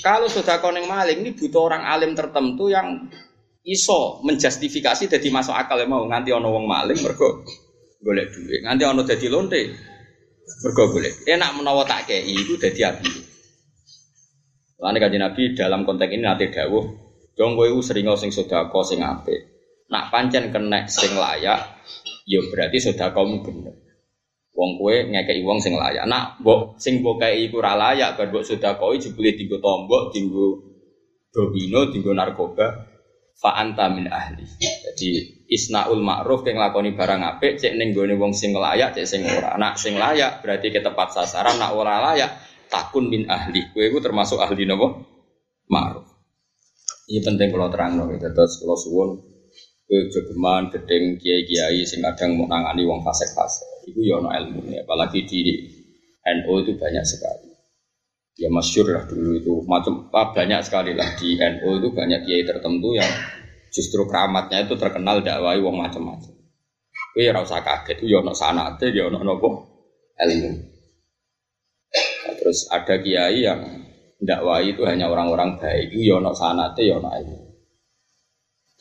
[0.00, 3.12] Kalau sudah koneng maling ini butuh orang alim tertentu yang
[3.60, 7.44] iso menjustifikasi jadi masuk akal ya mau nganti ono wong maling mergo
[8.00, 9.60] golek duit nganti ono jadi lonte
[10.64, 13.06] mergo golek enak menawa tak kei itu jadi api
[14.82, 16.84] Lalu kaji Nabi dalam konteks ini nanti dawuh
[17.38, 19.32] dong gue sering sing sodako sing ape
[19.88, 21.80] nak pancen kena sing layak
[22.26, 23.72] ya berarti sodako bener
[24.52, 26.04] Wong kue ngekei wong sing layak.
[26.04, 30.60] Nak mbok sing mbok kei iku layak bar mbok sedekoi jebule dienggo tombok, dienggo
[31.32, 32.92] domino, dienggo narkoba.
[33.32, 34.44] Fa anta min ahli.
[34.60, 39.24] Jadi isnaul ma'ruf yang lakoni barang apik cek ning gone wong sing layak cek sing
[39.24, 39.56] ora.
[39.56, 43.60] Nak sing layak berarti ke tepat sasaran, nak ora layak takun min ahli.
[43.76, 44.88] Kue iku termasuk ahli napa?
[45.68, 46.08] Ma'ruf.
[47.12, 48.24] Ini penting kalau terang no, gitu.
[48.32, 49.10] terus kalau suwun
[49.84, 55.26] kue jogeman, gedeng kiai-kiai sing kadang mau nangani wong fasek-fasek itu ya ilmu ya apalagi
[55.26, 55.40] di
[56.22, 57.50] NU itu banyak sekali
[58.38, 62.46] ya masyur lah dulu itu macam ah, banyak sekali lah di NU itu banyak kiai
[62.46, 63.10] tertentu yang
[63.74, 66.32] justru keramatnya itu terkenal dakwai wong macam-macam
[67.12, 69.48] Kowe ya usah kaget, ya ono sanate, ya ono nopo
[70.16, 70.71] ilmu.
[72.42, 73.62] Terus ada kiai yang
[74.18, 77.38] dakwai itu hanya orang-orang baik, itu ya ono sanate, ya ono ilmu.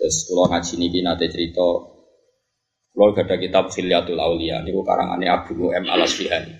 [0.02, 1.62] Terus kalau ngaji niki nate cerita
[2.91, 6.54] kalau ada kitab Filiatul Aulia, ini karangannya Abu Nu'em al Asfihani.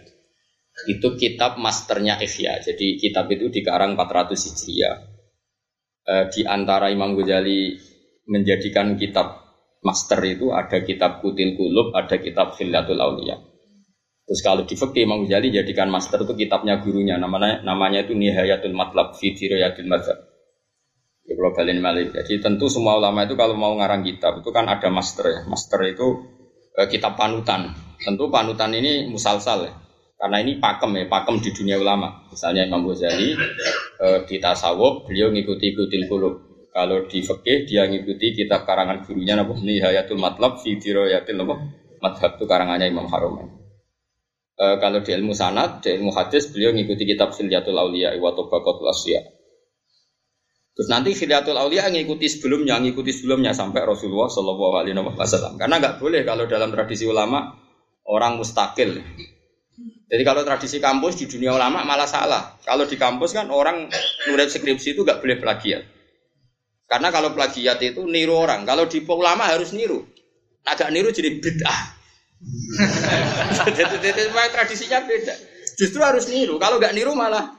[0.88, 2.64] Itu kitab masternya Ihya.
[2.64, 4.96] Jadi kitab itu dikarang 400 Hijriah.
[6.08, 7.76] E, di antara Imam Ghazali
[8.32, 9.44] menjadikan kitab
[9.84, 13.51] master itu ada kitab Kutil Kulub, ada kitab Filiatul Aulia.
[14.32, 18.72] Terus kalau di fikih Imam Ghazali jadikan master itu kitabnya gurunya namanya namanya itu Nihayatul
[18.72, 20.24] Matlab fi Dirayatul Madzhab.
[21.28, 22.16] Ya kalau balen malik.
[22.16, 25.40] Jadi tentu semua ulama itu kalau mau ngarang kitab itu kan ada master ya.
[25.52, 26.08] Master itu
[26.80, 27.76] eh, kitab panutan.
[28.00, 29.76] Tentu panutan ini musalsal ya.
[30.16, 32.24] Karena ini pakem ya, pakem di dunia ulama.
[32.32, 33.36] Misalnya Imam Ghazali
[34.00, 36.40] eh, di tasawuf beliau ngikuti ikutin kulub.
[36.72, 41.60] Kalau di fikih dia ngikuti kitab karangan gurunya napa Nihayatul Matlab fi Dirayatil napa
[42.00, 43.61] Madhab itu karangannya Imam Haromen.
[44.62, 48.94] E, kalau di ilmu sanad, di ilmu hadis beliau ngikuti kitab Silyatul Auliya wa Tabaqatul
[48.94, 49.22] Asya.
[50.72, 55.60] Terus nanti Khiliatul Aulia ngikuti sebelumnya, ngikuti sebelumnya sampai Rasulullah Shallallahu Alaihi Wasallam.
[55.60, 57.58] Karena nggak boleh kalau dalam tradisi ulama
[58.08, 59.02] orang mustakil.
[60.12, 62.56] Jadi kalau tradisi kampus di dunia ulama malah salah.
[62.64, 63.88] Kalau di kampus kan orang
[64.28, 65.84] nulis skripsi itu nggak boleh plagiat.
[66.88, 68.68] Karena kalau plagiat itu niru orang.
[68.68, 70.04] Kalau di ulama harus niru.
[70.68, 72.01] Agak niru jadi bid'ah.
[74.52, 75.36] Tradisinya beda.
[75.78, 76.58] Justru harus niru.
[76.62, 77.58] Kalau nggak niru malah.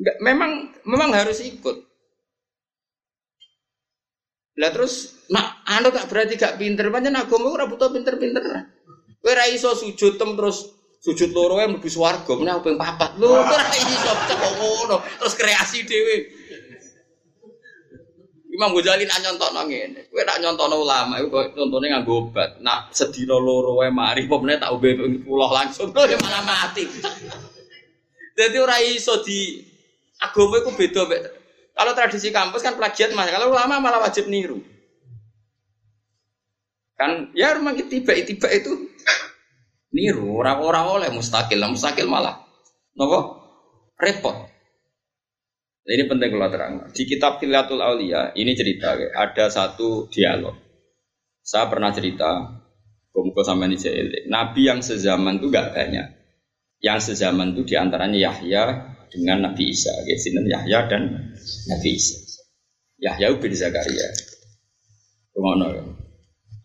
[0.00, 0.50] Enggak, memang
[0.88, 1.76] memang harus ikut.
[4.60, 8.44] Lah terus nak anu gak berarti gak pinter, pancen agama ora butuh pinter-pinter.
[9.20, 10.68] Kowe ra iso sujud tem terus
[11.00, 13.16] sujud loro yang mlebu swarga, meneh ping papat.
[13.16, 16.39] Lho ora iso kok ngono, terus kreasi dhewe.
[18.60, 20.12] Imam Ghazali nak nyontokno ngene.
[20.12, 22.60] Kowe nak nyontokno ulama iku kok contone nganggo obat.
[22.60, 24.92] Nak sedina loro wae mari apa meneh tak ombe
[25.24, 26.84] puluh langsung malah mati.
[28.36, 29.64] Jadi ora iso di
[30.20, 31.32] Agama itu beda,
[31.72, 34.60] Kalau tradisi kampus kan plagiat mas, kalau ulama malah wajib niru.
[37.00, 38.92] Kan ya rumah tiba-tiba itu
[39.88, 42.44] niru orang-orang oleh mustakil, mustakil malah
[42.92, 43.40] nopo
[43.96, 44.49] repot.
[45.90, 46.74] Ini penting kalau terang.
[46.94, 50.54] Di kitab Filatul Aulia ini cerita ada satu dialog.
[51.42, 52.60] Saya pernah cerita,
[53.10, 53.74] Kumpul sama ini
[54.30, 56.06] Nabi yang sezaman itu gak banyak.
[56.78, 58.62] Yang sezaman itu di antaranya Yahya
[59.10, 59.90] dengan Nabi Isa.
[60.06, 61.34] Ya, sini Yahya dan
[61.66, 62.16] Nabi Isa.
[63.02, 64.06] Yahya bin Zakaria.
[65.34, 65.74] Rumah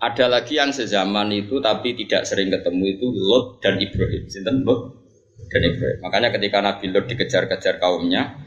[0.05, 4.29] Ada lagi yang sezaman itu tapi tidak sering ketemu itu Lot dan Ibrahim.
[4.29, 5.01] Sinten Lot
[5.49, 5.97] dan Ibrahim.
[6.05, 8.44] Makanya ketika Nabi Lot dikejar-kejar kaumnya,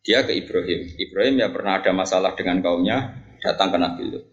[0.00, 0.96] dia ke Ibrahim.
[0.96, 4.24] Ibrahim ya pernah ada masalah dengan kaumnya, datang ke Nabi Lot.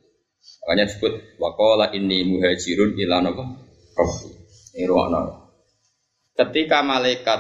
[0.64, 3.44] Makanya disebut wakola ini muhajirun ila napa?
[3.98, 4.30] Rabbi.
[4.78, 4.86] Ini
[6.38, 7.40] Ketika malaikat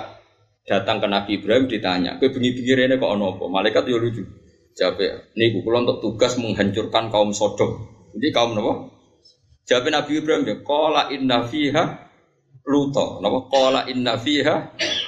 [0.65, 4.25] datang ke Nabi Ibrahim ditanya, "Kowe bengi-bengi rene kok apa?" Malaikat yo lucu.
[4.73, 4.99] Jawab,
[5.37, 7.77] "Niku kula untuk tugas menghancurkan kaum Sodom."
[8.17, 8.89] Jadi kaum napa?
[9.69, 11.83] Jawab Nabi Ibrahim ya, "Qala inna fiha
[12.65, 13.37] luto." Napa?
[13.47, 14.55] Qala inna fiha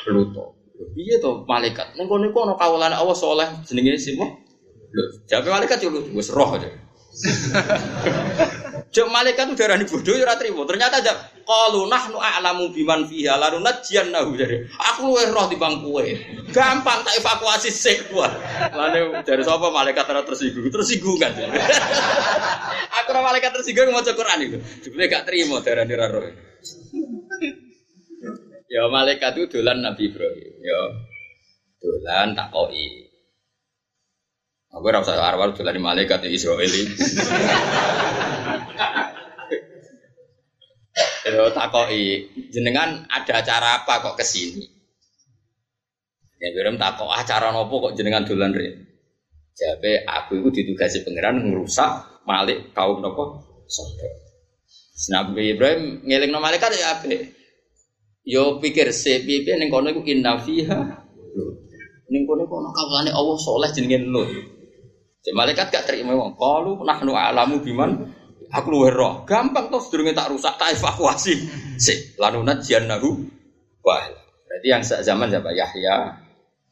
[0.07, 0.58] luto.
[0.79, 1.99] Piye to malaikat?
[1.99, 4.39] Ning kono iku ana kawulane Allah saleh jenenge simo.
[4.89, 6.71] Lho, jawab malaikat yo lucu, wis roh aja.
[8.89, 10.65] Jok malaikat itu darah bodoh ya trimo.
[10.65, 11.13] Ternyata aja
[11.45, 14.65] kalau nahnu a'lamu biman fiha lalu nahu jadi.
[14.65, 15.93] Aku luwe roh di bangku
[16.49, 18.09] Gampang tak evakuasi sik.
[18.73, 21.37] Lalu dari sapa malaikat ora tersinggung, tersinggung kan.
[22.97, 24.57] aku ora malaikat tersinggung mau Quran itu.
[24.81, 26.48] Jebule gak trimo darah ra roh.
[28.69, 30.53] Ya malaikat itu dolan Nabi Ibrahim.
[30.61, 30.81] Ya
[31.81, 33.09] dolan takoi.
[34.69, 36.93] Aku ora usah arwah dolan malaikat Israel ini.
[41.29, 44.65] Yo takoki, jenengan ada acara apa kok ke sini?
[46.37, 48.85] Ya Ibrahim takok acara nopo kok jenengan dolan re?
[49.57, 54.13] Jabe aku itu ditugasi pangeran ngerusak malik kaum nopo Sodom.
[55.13, 57.38] Nabi Ibrahim ngeling no malaikat ya ape.
[58.25, 60.79] Yo pikir se piye ning kono iku inna fiha.
[62.09, 64.29] Ning kono kono kawulane Allah soleh jenenge Lut.
[65.19, 66.39] Cek malaikat gak terima wong.
[66.39, 67.91] Qalu nahnu alamu biman
[68.49, 69.29] Aku luwe roh.
[69.29, 71.37] Gampang toh sedurunge tak rusak tak evakuasi.
[71.77, 73.09] Si lanunat nahu
[73.85, 74.03] Wah.
[74.49, 75.53] Berarti yang zaman siapa?
[75.53, 76.17] Yahya.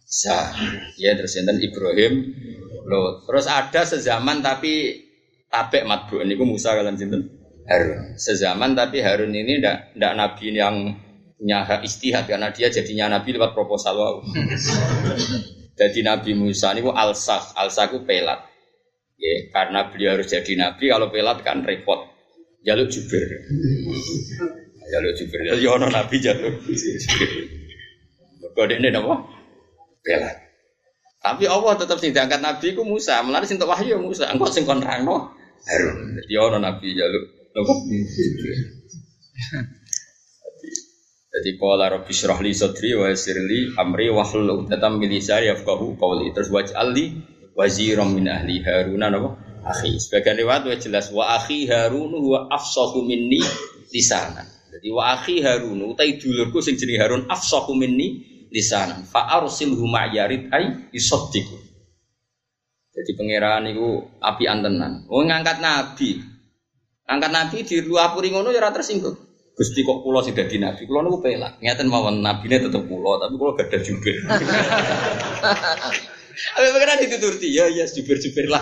[0.02, 0.58] Sa.
[0.98, 2.34] Ya terus enten Ibrahim.
[2.90, 3.22] Lo.
[3.30, 5.06] Terus ada sezaman tapi
[5.54, 7.22] tabek ini Musa kalian sinten?
[7.70, 8.18] Harun.
[8.18, 10.98] Sezaman tapi Harun ini ndak ndak nabi yang
[11.38, 14.18] punya hak istihad karena dia jadinya nabi lewat proposal wow.
[15.78, 18.50] Jadi Nabi Musa ini alsah, alsah itu pelat.
[19.18, 22.02] Ya, karena beliau harus jadi nabi, kalau pelat kan repot.
[22.66, 23.22] Jaluk jubir.
[24.94, 25.40] Jaluk jubir.
[25.46, 26.66] Ya ono nabi jaluk
[28.58, 29.14] Kode ini apa?
[30.02, 30.36] Pelat.
[31.22, 34.34] Tapi Allah tetap sing diangkat nabi ku Musa, melalui sing wahyu Musa.
[34.34, 35.30] Engkau sing kon rangno
[35.70, 36.18] Harun.
[36.18, 37.26] Jadi ono nabi jaluk?
[41.38, 45.54] Jadi qala rabbi syrah li sadri wa yassir li amri wa hlul 'uqdatam min lisani
[45.54, 46.34] yafqahu qawli.
[46.34, 47.14] Terus waj'al li
[47.54, 49.38] waziram min ahli Harun napa?
[49.62, 50.02] Akhi.
[50.02, 53.38] Sebagian riwayat wa jelas wa akhi Harun huwa afsahu minni
[53.94, 54.50] lisanan.
[54.74, 59.06] Jadi wa akhi Harun utai dulurku sing jenenge Harun afsahu minni lisanan.
[59.06, 61.54] Fa arsilhu ma'yarid ai isaddiqu.
[62.98, 65.06] Jadi pangeran niku api antenan.
[65.14, 66.18] Oh ngangkat nabi.
[67.06, 69.27] Angkat nabi di luar puri ngono ya tersinggung.
[69.58, 71.58] Gusti kok pulau sih dadi nabi, pulau niku pelak.
[71.58, 74.14] Ngeten mawon nabine tetep pulau, tapi pulau gak ada jubir.
[76.38, 78.62] Tapi pengen dituturti ya ya jubir-jubir lah.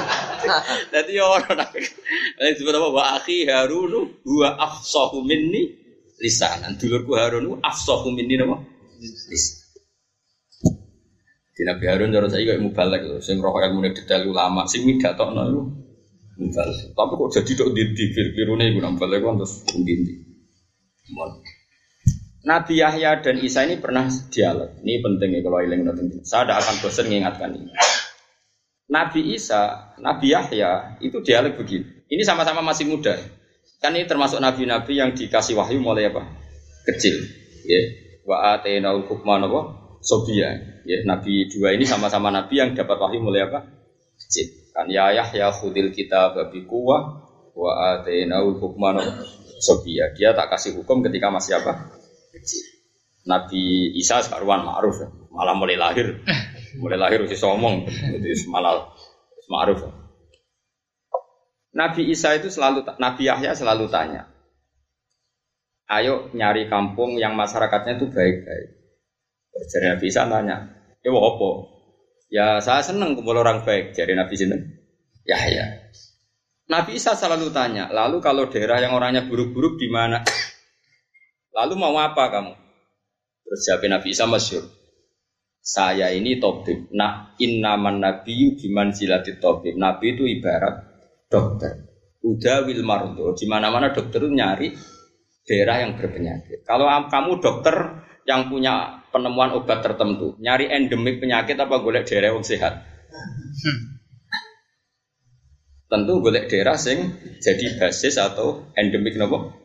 [0.92, 1.72] Jadi ya orang nak.
[1.72, 2.88] Ini disebut apa?
[2.92, 5.72] Wa akhi Harun huwa afsahu minni
[6.20, 6.76] lisanan.
[6.76, 8.60] Dulurku Harun afsahu minni apa?
[9.00, 9.64] Lisan.
[11.56, 15.42] Di Nabi Harun cara saya kayak mubalek loh, sing roh ilmu detail ulama, sing midatokno
[15.48, 15.62] itu
[16.36, 19.94] Tapi kok jadi dok di di firune iku kan terus ndi
[22.46, 24.78] Nabi Yahya dan Isa ini pernah dialog.
[24.78, 26.22] Ini penting ya kalau ilang penting.
[26.22, 27.74] Saya tidak akan bosan mengingatkan ini.
[28.86, 32.06] Nabi Isa, Nabi Yahya itu dialog begini.
[32.06, 33.18] Ini sama-sama masih muda.
[33.82, 36.22] Kan ini termasuk nabi-nabi yang dikasih wahyu mulai apa?
[36.86, 37.18] Kecil.
[37.66, 37.82] Ya.
[38.22, 39.60] Wa atainaul hukma apa?
[39.98, 40.54] Sobia.
[40.86, 43.66] Ya, nabi dua ini sama-sama nabi yang dapat wahyu mulai apa?
[44.22, 44.65] Kecil.
[44.76, 47.24] Kan ya Yahya khudil kita babi kuwah
[47.56, 49.00] wa atainaul hukma
[49.56, 50.12] Sobia.
[50.12, 51.96] Dia tak kasih hukum ketika masih apa?
[53.24, 55.08] Nabi Isa sekaruan ma'ruf ya.
[55.32, 56.20] malah mulai lahir,
[56.80, 58.92] mulai lahir usia somong, jadi malah
[59.50, 59.80] ma'ruf.
[59.82, 59.90] Ya.
[61.76, 64.30] Nabi Isa itu selalu, Nabi Yahya selalu tanya,
[65.90, 68.68] ayo nyari kampung yang masyarakatnya itu baik-baik.
[69.74, 70.56] Jadi Nabi Isa tanya,
[71.02, 71.50] ya apa?
[72.26, 73.94] Ya saya senang kumpul orang baik.
[73.94, 74.60] Jadi Nabi Sinten,
[75.22, 75.92] Yahya.
[76.66, 80.26] Nabi Isa selalu tanya, lalu kalau daerah yang orangnya buruk-buruk di mana?
[81.54, 82.52] Lalu mau apa kamu?
[83.46, 84.66] Terus siapa Nabi Isa masyur.
[85.66, 86.94] Saya ini topik.
[86.94, 89.74] Nah, innaman nabi biman silati topik.
[89.74, 90.78] Nabi itu ibarat
[91.26, 91.86] dokter.
[92.22, 93.34] Udah wil.
[93.34, 94.70] Di mana-mana dokter itu nyari
[95.46, 96.62] daerah yang berpenyakit.
[96.62, 102.84] Kalau kamu dokter yang punya penemuan obat tertentu, nyari endemik penyakit apa golek daerah sehat?
[105.88, 109.56] Tentu golek daerah sing jadi basis atau endemik nopo.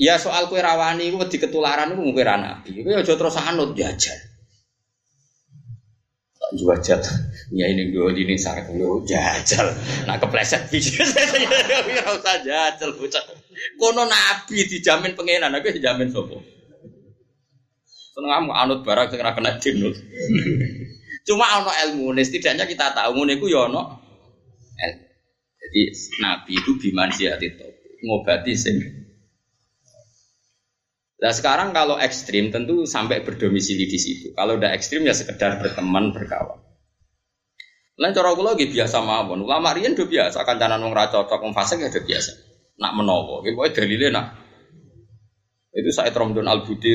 [0.00, 2.80] Ya soal kue rawani itu di ketularan itu mungkin nabi.
[2.80, 4.16] Kue aja terus anut jajal.
[6.40, 7.00] Tak jajal.
[7.52, 9.68] Ya ini dua ini sarang dulu jajal.
[10.08, 13.22] Nah kepleset biji saya jajal bocah.
[13.76, 16.53] Kono nabi dijamin pengenan, aku dijamin sopo.
[18.14, 19.98] Seneng anut barang segera kena dinut.
[21.26, 23.82] Cuma ono ilmu, setidaknya kita tahu ngono iku ya ono
[24.78, 25.04] ilmu.
[25.64, 25.82] Jadi
[26.22, 27.66] nabi itu biman itu
[28.06, 28.76] ngobati sing.
[31.18, 34.36] Nah sekarang kalau ekstrim tentu sampai berdomisili di situ.
[34.36, 36.60] Kalau udah ekstrim ya sekedar berteman berkawan.
[37.96, 39.42] Lain cara kula lagi biasa mawon.
[39.42, 42.36] Ulama riyen do biasa kancanan wong ra cocok wong fasik ya do biasa.
[42.78, 44.36] Nak menawa, iki pokoke dalile nak.
[45.74, 46.92] Itu Said Romdon Al-Budi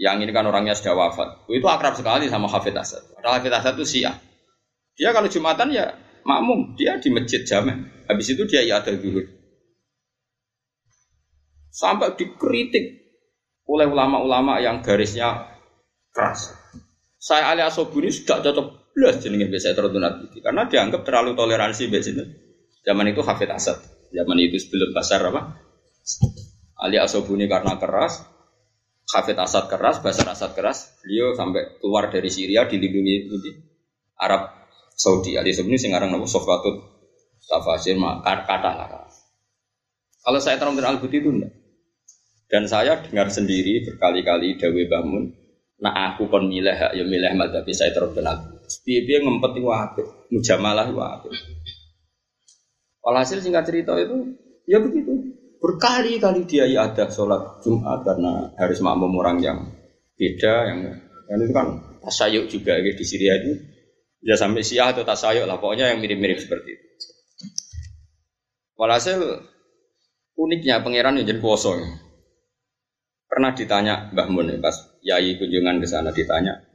[0.00, 1.44] yang ini kan orangnya sudah wafat.
[1.52, 3.04] Itu akrab sekali sama Hafid Asad.
[3.12, 4.16] Padahal Hafid Asad itu siap.
[4.96, 5.92] Dia kalau Jumatan ya
[6.24, 8.08] makmum, dia di masjid jamek.
[8.08, 9.28] Habis itu dia ya ada zuhur.
[11.68, 13.12] Sampai dikritik
[13.68, 15.52] oleh ulama-ulama yang garisnya
[16.16, 16.56] keras.
[17.20, 20.02] Saya Ali Asobuni sudah cocok belas jenenge biasa terutun
[20.40, 22.24] karena dianggap terlalu toleransi biasanya.
[22.80, 23.76] Zaman itu Hafid Asad,
[24.08, 25.60] zaman itu sebelum pasar apa?
[26.80, 28.24] Ali Asobuni karena keras,
[29.10, 33.50] Hafid Asad keras, Basar Asad keras, beliau sampai keluar dari Syria dilindungi di
[34.22, 34.54] Arab
[34.94, 35.34] Saudi.
[35.34, 36.76] Ali sebenarnya sekarang nama Sofwatut
[37.50, 39.10] Tafasir kata lah.
[40.20, 41.52] Kalau saya terang al itu enggak.
[42.50, 45.24] Dan saya dengar sendiri berkali-kali Dawe Bangun,
[45.80, 48.38] nah aku kon milih ya milih madhab saya terang al
[48.86, 51.30] Dia ngempet wae, mujamalah wae.
[53.00, 54.36] Walhasil singkat cerita itu,
[54.68, 55.19] ya begitu.
[55.60, 59.58] Berkali-kali dia ada sholat Jumat karena harus makmum orang yang
[60.16, 60.78] beda yang
[61.28, 61.68] dan itu kan
[62.00, 63.60] tasayuk juga gitu, di Syria itu
[64.24, 66.86] ya sampai Syiah atau tasayuk lah pokoknya yang mirip-mirip seperti itu.
[68.80, 69.20] Walhasil
[70.40, 71.76] uniknya pangeran yang jadi kuoso.
[73.28, 76.69] Pernah ditanya Mbah Mun pas Yai kunjungan ke sana ditanya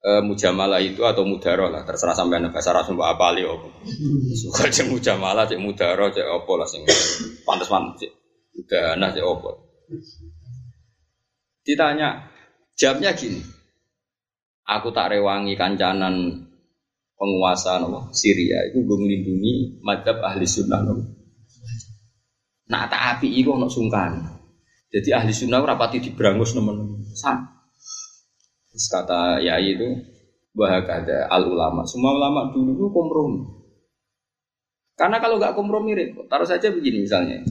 [0.00, 3.68] e, mujamalah itu atau mudaro lah terserah sampai bahasa Arab apa apa apa.
[4.34, 6.82] Suka cek mujamalah cek mudaro cek apa lah sing
[7.44, 8.12] pantas pantas cek
[8.56, 9.50] udah nah cek apa.
[11.64, 12.08] Ditanya
[12.74, 13.40] jawabnya gini.
[14.70, 16.46] Aku tak rewangi kancanan
[17.18, 20.94] penguasa no, Syria itu gue melindungi madhab ahli sunnah no.
[22.70, 24.40] Nah tak api itu no sungkan.
[24.94, 27.02] Jadi ahli sunnah rapati diberangus teman-teman.
[28.70, 29.88] Terus kata Yai itu
[30.54, 31.82] bahwa ada al ulama.
[31.86, 33.40] Semua ulama dulu itu kompromi.
[34.94, 36.26] Karena kalau nggak kompromi repot.
[36.30, 37.42] Taruh saja begini misalnya.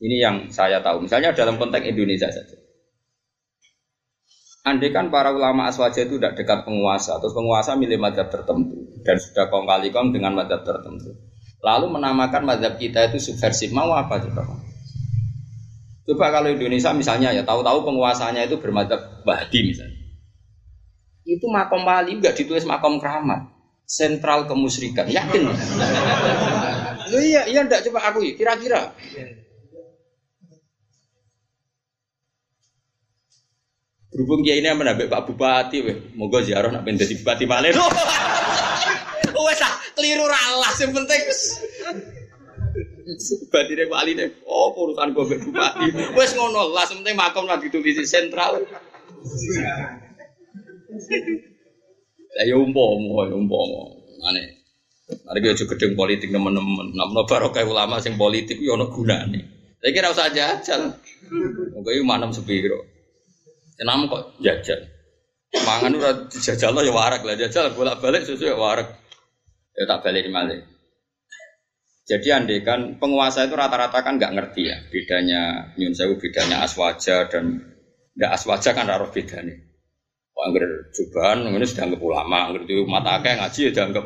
[0.00, 1.04] Ini yang saya tahu.
[1.04, 2.56] Misalnya dalam konteks Indonesia saja.
[4.60, 9.16] Andai kan para ulama aswaja itu tidak dekat penguasa, terus penguasa milih madhab tertentu dan
[9.16, 11.16] sudah kong kali kong dengan madhab tertentu.
[11.64, 14.44] Lalu menamakan madhab kita itu subversif, mau apa coba?
[16.04, 19.99] Coba kalau Indonesia misalnya ya tahu-tahu penguasanya itu bermadhab Bahdi misalnya
[21.30, 23.46] itu makom wali enggak ditulis makom keramat.
[23.86, 25.06] Sentral kemusyrikan.
[25.06, 25.50] Yakin?
[27.10, 28.90] Lu iya iya enggak coba aku kira-kira.
[34.10, 35.96] Berhubung kiai ini menambah Pak Bupati weh.
[36.18, 37.70] Moga ziarah nak pengen bupati malah
[39.40, 41.22] wes ah keliru ralah yang penting.
[43.46, 45.86] Bupati deh Pak Ali deh oh urusan gue bupati.
[46.18, 48.66] Wes ngono lah penting makom lagi ditulis sentral
[52.30, 53.82] lah ya umpama, ya umpama.
[54.30, 54.42] Ane.
[55.26, 56.94] Mari kita gedeng politik teman-teman.
[56.94, 59.40] Namun barokah ulama sing politik yo ono gunane.
[59.82, 60.94] Saya kira usah jajal.
[61.74, 62.84] Moga iki manem sepiro.
[63.74, 64.86] Senam kok jajal.
[65.50, 68.88] Mangan ora dijajal ya warak lah jajal bolak-balik sesuai warak.
[69.74, 70.62] Ya tak balik malih.
[72.06, 77.30] Jadi andai kan penguasa itu rata-rata kan nggak ngerti ya bedanya nyun sewu bedanya aswaja
[77.30, 77.62] dan
[78.18, 79.69] nggak aswaja kan raro bedanya.
[80.40, 84.04] Angger jubahan ini sudah anggap ulama, angger itu mata akeh ngaji ya dianggap.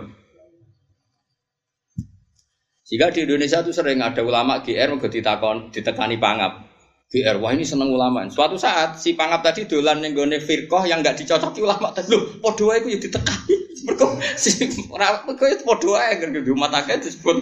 [2.84, 6.68] Jika di Indonesia itu sering ada ulama GR mau ditakon ditekani pangap.
[7.08, 8.28] GR wah ini seneng ulama.
[8.28, 12.12] Suatu saat si pangap tadi dolan ning gone firqah yang enggak dicocoki ulama tadi.
[12.12, 13.56] Wae iku ya ditekani.
[13.88, 17.36] Mergo si ora mergo itu padha wae angger di mata akeh disebut.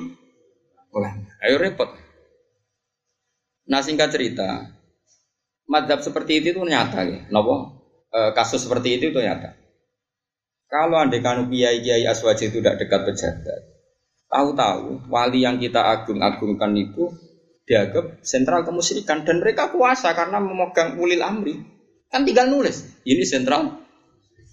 [1.42, 1.90] Ayo repot.
[3.66, 4.70] Nah singkat cerita,
[5.66, 7.20] madhab seperti itu tuh nyata ya.
[7.34, 7.81] Nopo?
[8.12, 9.56] E, kasus seperti itu ternyata.
[10.68, 13.60] Kalau anda kan kiai kiai aswaji itu tidak dekat pejabat,
[14.28, 17.12] tahu-tahu wali yang kita agung-agungkan itu
[17.68, 21.60] dianggap sentral kemusyrikan dan mereka kuasa karena memegang ulil amri.
[22.12, 23.80] Kan tinggal nulis, ini sentral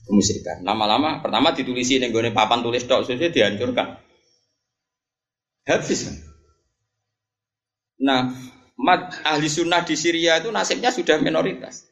[0.08, 0.64] kemusyrikan.
[0.64, 4.00] Lama-lama pertama ditulisi ning papan tulis tok sudah dihancurkan.
[5.68, 6.24] Habis.
[8.00, 8.32] Nah,
[8.80, 11.89] mat ahli sunnah di Syria itu nasibnya sudah minoritas.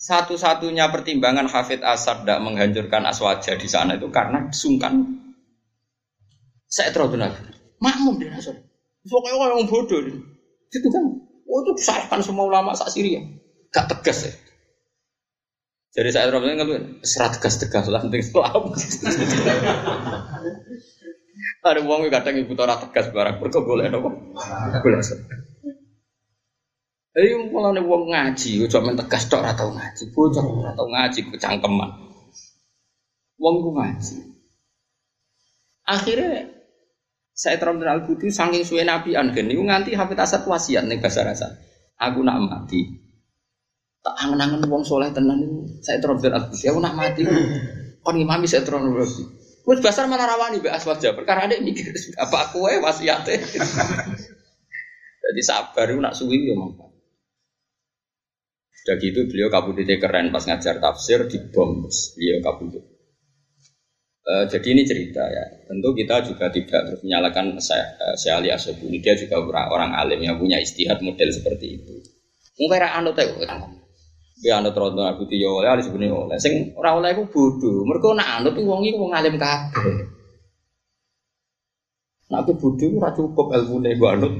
[0.00, 5.04] Satu-satunya pertimbangan Hafid Asad tidak menghancurkan Aswaja di sana itu karena sungkan.
[6.64, 7.36] Saya terlalu nabi.
[7.84, 8.56] Makmum dia Asad.
[9.04, 10.00] Pokoknya orang bodoh.
[10.72, 11.04] Itu kan.
[11.44, 13.20] Oh itu disalahkan semua ulama saat Syria.
[13.68, 14.32] Gak tegas ya.
[15.90, 18.72] Jadi saya terus ngeluh, serat tegas tegas lah penting Islam.
[21.60, 24.08] Ada uang kadang ibu tora tegas barang nopo.
[24.80, 25.02] Boleh.
[27.10, 31.90] Eh malah nih uang ngaji, cuma tegas tok ngaji, bocor atau ngaji kecangkeman.
[33.34, 34.16] Uang gue ngaji.
[35.90, 36.54] Akhirnya
[37.34, 41.26] saya terang al budi saking suwe nabi angen, niku nganti hafid asat wasiat nih bahasa
[41.26, 41.48] rasa.
[41.98, 42.86] Aku nak mati,
[44.06, 47.26] tak angen-angen wong soleh tenan itu saya terus al aku nak mati.
[48.06, 49.24] Kon imami saya terus lagi
[49.68, 53.36] Wes basar malah rawani mbek aswaja perkara ada mikir apa aku wae wasiate.
[55.26, 56.90] Jadi sabar itu nak suwi ya mampu
[58.90, 62.82] sudah gitu beliau kabudutnya keren pas ngajar tafsir di bom beliau kabudut
[64.26, 68.98] uh, jadi ini cerita ya tentu kita juga tidak terus menyalahkan saya, uh, Ali Asobuni
[68.98, 72.02] dia juga orang, orang alim yang punya istihad model seperti itu
[72.58, 73.30] mungkin anut ya
[74.40, 76.40] Ya anut rondo aku tiyo oleh ali sebenarnya oleh.
[76.40, 77.84] Sing ora oleh aku bodoh.
[77.84, 80.08] Mereka nak anut tuh wong iku wong alim kabeh.
[82.32, 84.32] Nak aku bodoh ora cukup ilmu gue anut.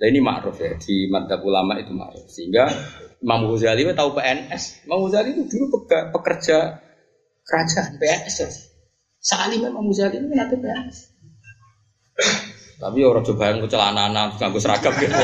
[0.00, 2.24] Nah ini makruf ya di mata ulama itu makruf.
[2.32, 2.66] Sehingga
[3.20, 4.88] Imam Ghazali tahu PNS.
[4.88, 6.80] Imam Ghazali itu dulu pekerja
[7.44, 8.36] kerajaan PNS.
[8.40, 8.48] Ya.
[9.20, 10.98] Saat ini Imam Ghazali ini nanti PNS.
[12.80, 15.12] Tapi orang coba yang celana anak nganggo seragam gitu.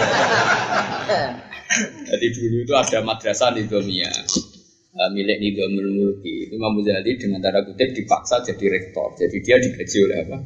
[2.12, 4.12] Jadi dulu itu ada madrasah di Domia
[4.96, 6.48] uh, milik Nidomul Mulki.
[6.48, 9.12] Itu Imam Muzali dengan tanda kutip dipaksa jadi rektor.
[9.14, 10.38] Jadi dia digaji oleh apa?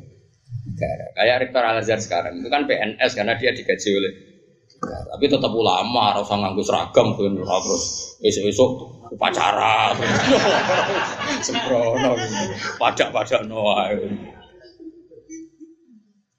[0.80, 1.06] Negara.
[1.12, 4.12] Kayak rektor Al Azhar sekarang itu kan PNS karena dia digaji oleh
[4.80, 5.12] negara.
[5.12, 7.84] Tapi tetap ulama, harus nganggus seragam kan terus
[8.24, 8.70] besok-besok
[9.12, 9.92] upacara
[11.44, 12.14] sembrono
[12.78, 13.90] pajak-pajak noah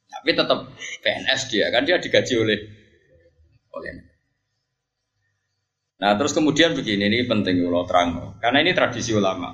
[0.08, 0.60] tapi tetap
[1.02, 2.60] PNS dia kan dia digaji oleh
[3.76, 3.92] oleh
[6.02, 8.10] Nah terus kemudian begini ini penting kalau terang
[8.42, 9.54] karena ini tradisi ulama.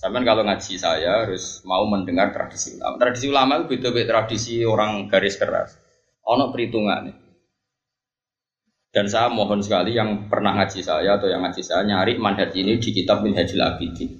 [0.00, 2.96] Sampai kalau ngaji saya harus mau mendengar tradisi ulama.
[2.96, 5.76] Tradisi ulama itu beda-beda tradisi orang garis keras.
[6.24, 7.12] Ono perhitungan.
[8.88, 12.80] Dan saya mohon sekali yang pernah ngaji saya atau yang ngaji saya nyari manhaj ini
[12.80, 14.18] di kitab Minhajul Abidin.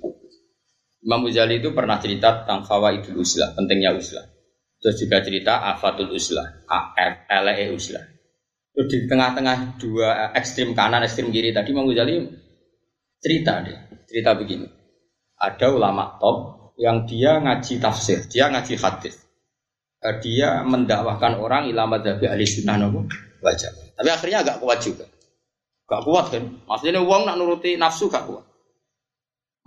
[1.00, 4.28] Imam Ghazali itu pernah cerita tentang fawaidul uslah, pentingnya uslah.
[4.84, 7.24] Terus juga cerita afatul uslah, AF,
[7.72, 8.04] uslah.
[8.76, 12.20] Terus di tengah-tengah dua ekstrim kanan, ekstrim kiri tadi Imam Ghazali
[13.16, 14.79] cerita deh, cerita begini.
[15.40, 16.36] Ada ulama top
[16.76, 19.16] yang dia ngaji tafsir, dia ngaji hadis.
[20.00, 23.04] Eh, dia mendakwahkan orang ilmu dari ahli sunnah nopo
[23.44, 23.96] wajah.
[23.96, 25.04] Tapi akhirnya agak kuat juga.
[25.84, 26.44] Gak kuat kan?
[26.64, 28.44] Maksudnya uang nak nuruti nafsu gak kuat.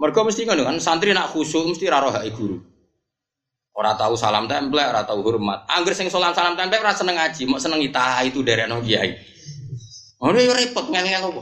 [0.01, 2.57] Mereka mesti kan kan santri nak khusyuk mesti raro hai guru.
[3.73, 5.65] Orang tahu salam tempel, orang tahu hormat.
[5.69, 9.17] Angger sing salam salam tempel, orang seneng ngaji, mau seneng ita itu dari no kiai.
[10.21, 11.41] Oh repot ngel-ngel apa?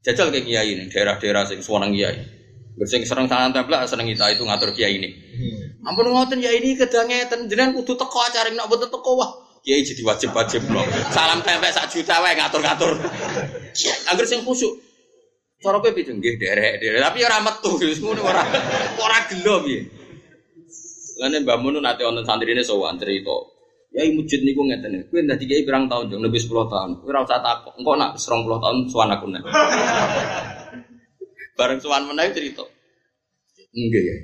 [0.00, 2.39] Jajal kayak kiai ini, daerah-daerah sing suwanang kiai.
[2.86, 5.08] Sing seneng salam tempel, seneng ita itu ngatur kiai ini.
[5.12, 5.92] Hmm.
[5.92, 9.30] Ampun ngoten ya ini kedangetan, jenengan kudu teko acara nak boten teko wah.
[9.60, 10.84] Kiai jadi wajib-wajib loh.
[11.12, 12.96] Salam tempel sak juta wae ngatur-ngatur.
[14.08, 14.80] Angger sing khusyuk.
[15.60, 18.40] Cara kowe piye nggih derek-derek, tapi ora metu, ngono ora
[18.96, 19.84] ora gelo piye.
[21.60, 23.36] Mun nanti orang santri ini sowan cerita.
[23.92, 25.04] Ya ibu masjid niku ngeten.
[25.12, 26.90] Kuwi dadi kiai berang tahun lebih 10 tahun.
[27.04, 27.74] Kuwi ora usah takok.
[27.76, 29.42] Engko nak 20 tahun sowan aku nek.
[31.60, 32.64] Bareng sowan meneh cerita.
[33.76, 34.16] Enggak ya.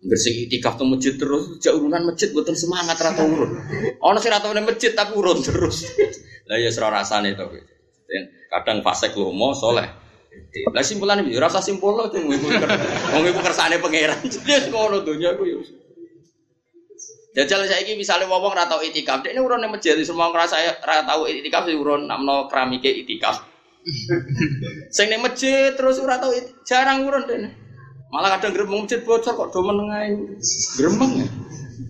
[0.00, 3.60] Enggak sing itikaf tuh masjid terus, jak urunan masjid boten semangat ra urun.
[4.00, 5.84] Ono sing ra tau masjid tapi urun terus.
[6.48, 7.44] Lah ya sira rasane to
[8.48, 9.84] Kadang fasek lomo soleh.
[10.72, 12.08] Lah simpulan iki ora usah simpul lo
[13.12, 14.24] wong iku kersane pangeran.
[14.32, 15.60] Jadi ngono donya ku ya.
[17.36, 21.04] Jajal saya ini misalnya wong ora tau itikaf, ini urun yang masjid semua ngerasa ora
[21.04, 23.44] tau itikaf urun namno keramike itikaf.
[24.92, 26.32] Sing ning masjid terus ora tau
[26.64, 27.48] jarang urun dene.
[28.08, 30.12] Malah kadang gremeng masjid bocor kok do meneng ae.
[30.80, 31.28] Gremeng ya.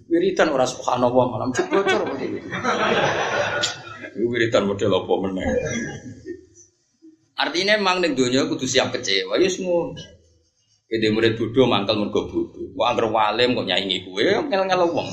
[0.08, 2.40] Wiridan ora subhanallah malah masjid bocor kok iki.
[4.18, 5.46] Wiridan model apa meneh.
[7.38, 9.94] Artinya memang ning donya kudu siap kecewa, ya ngono.
[10.88, 12.72] Gede murid bodoh mangkel mergo bodoh.
[12.74, 15.08] Wah angger walim kok nyaingi kowe ngel-ngel wong.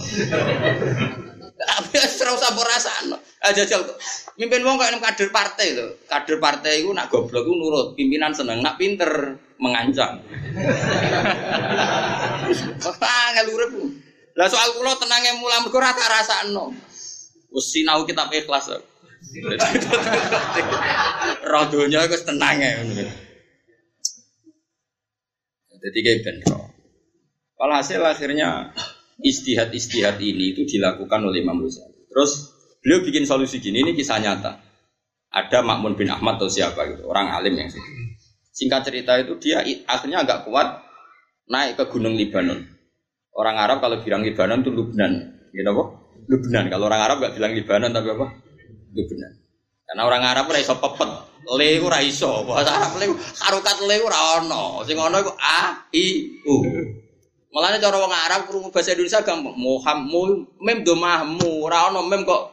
[1.56, 3.18] Tapi ora usah mbok rasakno.
[3.39, 3.88] Aja jajal
[4.36, 5.95] mimpin wong kok kader partai lho.
[6.03, 10.20] Kader partai iku nak goblok iku nurut, pimpinan seneng, nak pinter mengancam.
[12.84, 13.72] Wah ngel urip.
[14.36, 16.76] Lah soal kula tenange mulang mergo ora tak rasakno.
[17.56, 18.68] Wis sinau kitab ikhlas.
[21.47, 22.84] Roh donya iku tenang ya.
[25.86, 26.60] Jadi kayak benro.
[27.56, 28.74] hasil akhirnya
[29.22, 32.07] istihad-istihad ini itu dilakukan oleh Imam Ghazali.
[32.11, 32.32] Terus
[32.84, 34.59] beliau bikin solusi gini, ini kisah nyata.
[35.36, 37.84] Ada Makmun bin Ahmad atau siapa gitu, orang alim yang sih.
[38.55, 40.80] Singkat cerita itu dia akhirnya agak kuat
[41.51, 42.63] naik ke Gunung Libanon.
[43.36, 45.11] Orang Arab kalau bilang Libanon itu Lubnan,
[45.51, 45.84] gitu apa?
[46.32, 46.72] Lubnan.
[46.72, 48.28] Kalau orang Arab gak bilang Libanon tapi apa?
[48.95, 49.32] Lubnan.
[49.86, 51.11] Karena orang Arab ora iso pepet,
[51.51, 52.47] le ora iso.
[52.47, 54.82] Bahasa Arab le harokat le ora ono.
[54.88, 56.05] Sing ono a i
[56.47, 56.55] u.
[57.56, 59.56] Mulane cara wong Arab krungu bahasa Indonesia gampang.
[59.56, 62.51] Muhammad mem do mahmu, ora mem kok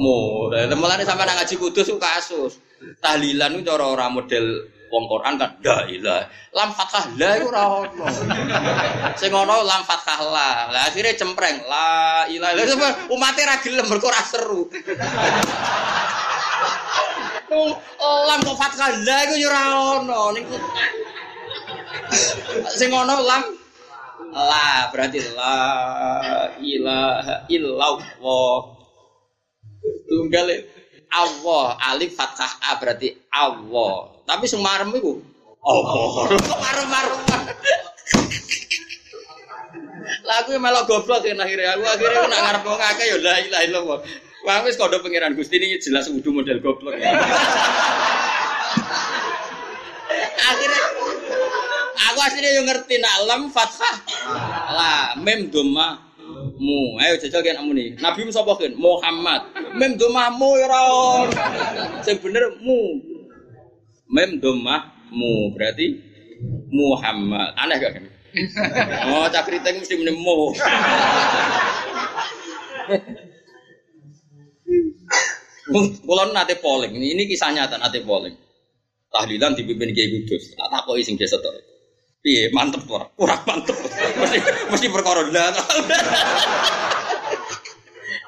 [0.00, 0.48] mu.
[0.48, 2.56] Mulane sampe nang ngaji kudus ku kasus.
[3.04, 6.24] Tahlilan ku cara ora model wong Quran kan la ilah.
[6.56, 7.84] Lam fathah la iku ora.
[9.20, 10.72] Sing ono lam fathah la.
[10.72, 12.56] Lah akhire cempreng la ilah.
[12.56, 12.64] Lah
[13.12, 14.72] umat e ra gelem mergo ora seru.
[18.24, 19.62] lam kok fathah la iku ora
[20.00, 20.32] ono.
[22.72, 23.59] Sing ono lam
[24.28, 25.58] la berarti la
[26.60, 28.58] ilaha illallah.
[30.06, 30.46] Tunggal
[31.10, 34.22] Allah alif fathah a berarti Allah.
[34.28, 35.18] Tapi sing marem iku
[35.64, 36.36] Allah.
[36.38, 37.18] Marem-marem.
[40.20, 43.62] Lah aku melok goblok ya akhirnya aku akhirnya nak ngarep wong akeh ya la ilaha
[43.66, 43.98] illallah.
[44.46, 46.96] Wah wis kode pangeran Gusti ini jelas kudu model goblok.
[46.96, 47.12] Ya.
[50.50, 50.84] akhirnya
[52.08, 53.96] aku aslinya yang ngerti nak lam fathah.
[54.72, 56.00] Lah mem doma
[56.56, 59.52] mu ayo jajal kan amu nih nabi mu sapa Muhammad.
[59.76, 61.28] Mem doma mu ora.
[62.00, 62.96] Sing bener mu.
[64.08, 66.00] Mem doma mu berarti
[66.72, 67.52] Muhammad.
[67.60, 68.04] Aneh gak kan
[69.10, 70.54] oh cakriting mesti muni mu.
[76.02, 78.34] Kulon nate polling, ini kisah nyata nate polling.
[79.10, 80.54] Tahlilan dipimpin Kiai Kudus.
[80.54, 81.69] Tak takoki sing desa tok.
[82.20, 83.08] Piye mantep ora?
[83.16, 83.76] Kurang mantep.
[84.20, 85.24] Mesti mesti perkara.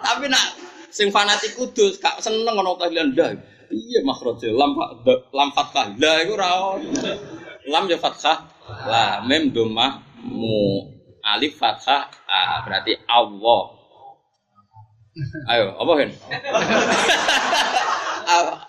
[0.02, 0.44] Tapi nak
[0.88, 3.36] sing fanatik Kudus gak seneng ngono tahlilan dah.
[3.68, 4.72] Iya makhraje lam
[5.28, 5.92] lam fathah.
[6.00, 6.80] Lah iku ora
[7.68, 8.48] Lam ya fathah.
[8.88, 10.88] Lah mem domah mu
[11.20, 13.76] alif fathah ah, berarti Allah.
[15.52, 16.08] Ayo, apa kan?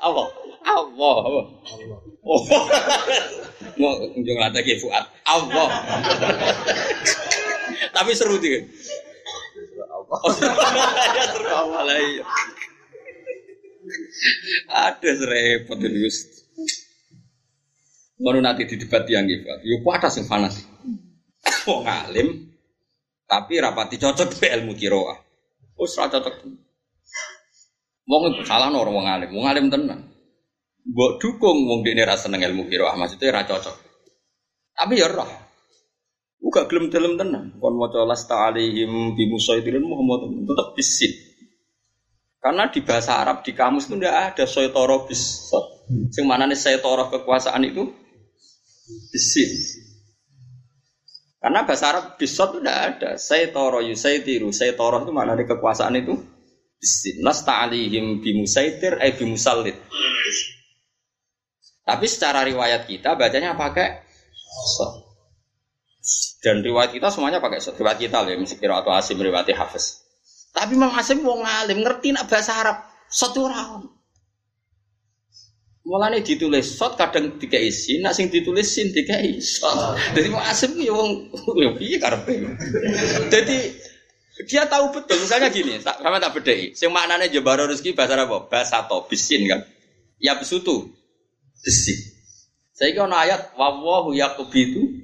[0.04, 0.24] apa?
[0.68, 1.42] Allah, apa?
[2.24, 2.40] Oh.
[3.80, 5.06] Mau kunjung lagi Fuad.
[5.28, 5.70] Allah.
[7.96, 8.64] Tapi seru dia.
[9.92, 10.20] Allah.
[11.16, 12.00] ya seru Allah lah.
[14.72, 16.10] Ada serepot itu.
[18.24, 19.44] Baru nanti di debat yang gitu.
[19.68, 20.64] Yuk ada sing fanatik.
[21.68, 22.28] Wong alim
[23.28, 25.20] tapi rapati cocok be ilmu kiroah.
[25.76, 26.36] Ora cocok.
[28.04, 30.13] Wong salah orang wong alim, wong alim tenan.
[30.84, 33.76] Mbok dukung wong dekne ra seneng ilmu qiraah, maksudnya ra cocok.
[34.76, 35.30] Tapi ya roh.
[36.44, 37.56] Uga gelem dalam tenan.
[37.56, 41.14] Kon maca lasta alaihim bi musaidirin Muhammad tetap bisin.
[42.44, 45.48] Karena di bahasa Arab di kamus itu tidak ada soitoro bis.
[46.12, 47.88] Sing mana nih soitoro kekuasaan itu
[49.08, 49.52] bisin.
[51.44, 53.10] Karena bahasa Arab bisot itu tidak ada.
[53.20, 54.56] Saya toro yusaitiru.
[54.56, 56.16] Saya toro itu mana ada kekuasaan itu?
[57.20, 59.76] Nas ta'alihim bimusaitir eh bimusallit.
[61.84, 64.04] Tapi secara riwayat kita bacanya pakai
[64.48, 64.88] so.
[66.44, 67.76] Dan riwayat kita semuanya pakai so.
[67.76, 70.04] Riwayat kita loh, mesti kira atau asim riwayat hafiz.
[70.54, 72.78] Tapi Imam Asim mau ngalim ngerti nak bahasa Arab
[73.10, 73.90] satu orang.
[75.84, 79.98] Mulane ditulis sot kadang tiga isi, nak sing ditulis sin tiga sot.
[80.14, 82.40] Jadi mau asem ya wong lebih karpe.
[83.34, 83.58] Jadi
[84.48, 85.20] dia tahu betul.
[85.20, 86.72] Misalnya gini, tak sama tak bedai.
[86.78, 88.48] Sing maknanya jebaro rezeki bahasa apa?
[88.48, 89.66] Bahasa to bisin kan.
[90.22, 90.94] Ya besutu.
[91.64, 92.00] Bisin.
[92.76, 95.00] Saya kira ayat wawahu yakubitu.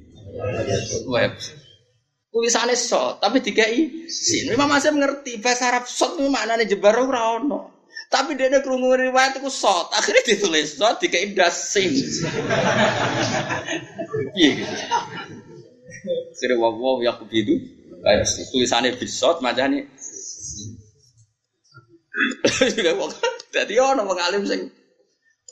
[1.07, 1.33] Web.
[2.29, 3.65] Tulisannya sot, tapi tiga
[4.05, 4.53] sin.
[4.53, 7.49] Memang masih mengerti bahasa Arab sot itu maknanya jebaro rawon.
[8.09, 9.89] Tapi dia ada kerungu riwayat itu sot.
[9.97, 11.89] Akhirnya ditulis sot di dasin.
[14.37, 14.75] Iya gitu.
[16.37, 17.57] Sire wawo ya begitu.
[17.99, 19.89] Kayak tulisannya bisot macamnya.
[23.49, 24.69] Jadi orang wong alim sing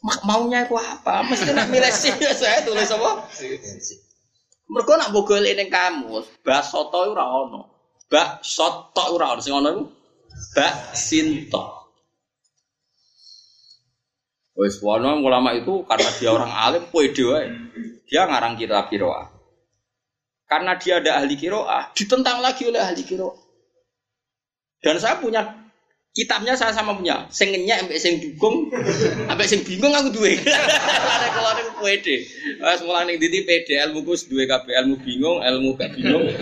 [0.04, 1.26] maunya aku apa?
[1.26, 3.26] Mesti nak milih sih saya tulis apa?
[4.68, 7.24] Mergo nak mbok golek ning kamus, bas soto ora.
[8.08, 9.84] Bak soto ora ono sing iku
[10.56, 11.64] bak sinto.
[14.58, 17.48] Wes wono ulama itu karena dia orang alim pede wae.
[18.10, 19.30] Dia ngarang kitab kiroah.
[20.48, 23.36] Karena dia ada ahli kiroah, ditentang lagi oleh ahli kiroah.
[24.80, 25.66] Dan saya punya
[26.18, 27.30] kitabnya saya sama punya.
[27.30, 28.74] Sing ngenyek ambek sing dukung,
[29.30, 30.34] ambek sing bingung aku duwe.
[30.41, 32.26] Ada kalau ada pede.
[32.57, 36.26] Wes mulai ning diti pede ilmu kus duwe kabeh ilmu bingung, ilmu gak bingung.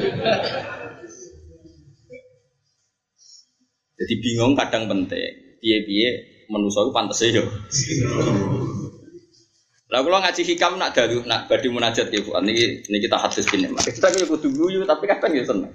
[3.99, 5.59] Jadi bingung kadang penting.
[5.59, 6.09] Piye-piye
[6.51, 7.43] manusa iku pantese yo.
[9.91, 12.35] Lah kula ngaji hikam nak dalu nak badhe munajat ya Bu.
[12.43, 13.71] Niki niki kita hadis kene.
[13.71, 15.71] Kita ki kudu guyu tapi kadang ya seneng.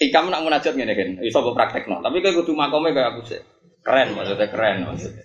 [0.00, 2.00] Hikam nak munajat ngene kan, iso mbok praktekno.
[2.00, 3.40] Tapi kowe kudu makome kaya aku sih.
[3.84, 5.24] Keren maksudnya keren maksudnya.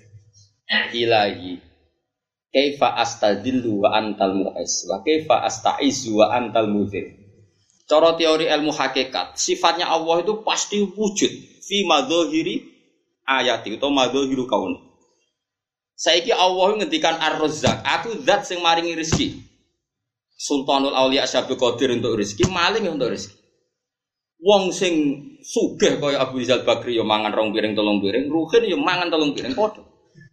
[0.91, 1.63] Ilahi.
[2.51, 7.07] Kaifa astadillu wa antal mu'is wa kaifa astaizu wa antal mudhir.
[7.88, 11.32] Cara teori ilmu hakikat, sifatnya Allah itu pasti wujud
[11.63, 12.63] fi madzahiri
[13.23, 14.76] ayati atau madzhahiru kaun.
[15.95, 19.39] Saiki Allah ngendikan Ar-Razzaq, aku zat sing maringi rezeki.
[20.36, 23.44] Sultanul Auliya Syabul Qadir untuk rezeki, maling untuk rezeki.
[24.45, 24.93] Wong sing
[25.41, 29.33] sugih kaya Abu Rizal Bakri yo mangan rong piring telung piring, Ruhin yo mangan telung
[29.33, 29.81] piring padha.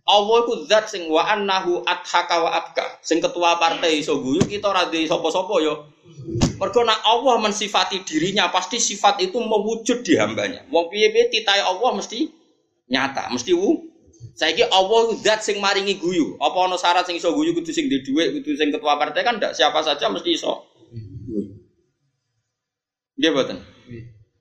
[0.04, 3.00] Allah iku zat sing wa annahu adhaka wa abka.
[3.00, 5.88] Sing ketua partai iso guyu kita ora duwe sapa-sapa yo.
[6.60, 10.68] Mergo nek Allah mensifati dirinya pasti sifat itu mewujud di hambanya.
[10.68, 12.28] Wong piye-piye titahe Allah mesti
[12.92, 13.88] nyata, mesti wu.
[14.36, 16.36] Saiki Allah zat sing maringi guyu.
[16.36, 19.40] Apa ana syarat sing iso guyu kudu sing duwe dhuwit, kudu sing ketua partai kan
[19.40, 20.68] ndak siapa saja mesti iso.
[23.16, 23.71] Dia boten.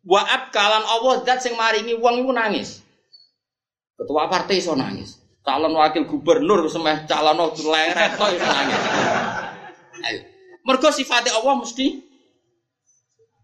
[0.02, 2.82] Waat kalan Allah zat sing maringi wong iku nangis.
[3.93, 5.22] Ketua partai iso nangis.
[5.45, 8.82] Calon wakil gubernur semeh calon leret to iso nangis.
[10.02, 10.22] Ayo.
[10.66, 12.02] Mergo sifatnya Allah mesti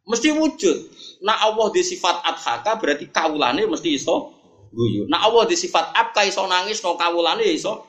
[0.10, 0.78] mesti wujud.
[1.22, 4.34] Nah Allah di sifat adhaka berarti kawulane mesti iso
[4.74, 5.06] guyu.
[5.06, 7.86] Nah Allah di sifat abka iso nangis no kawulane ya iso.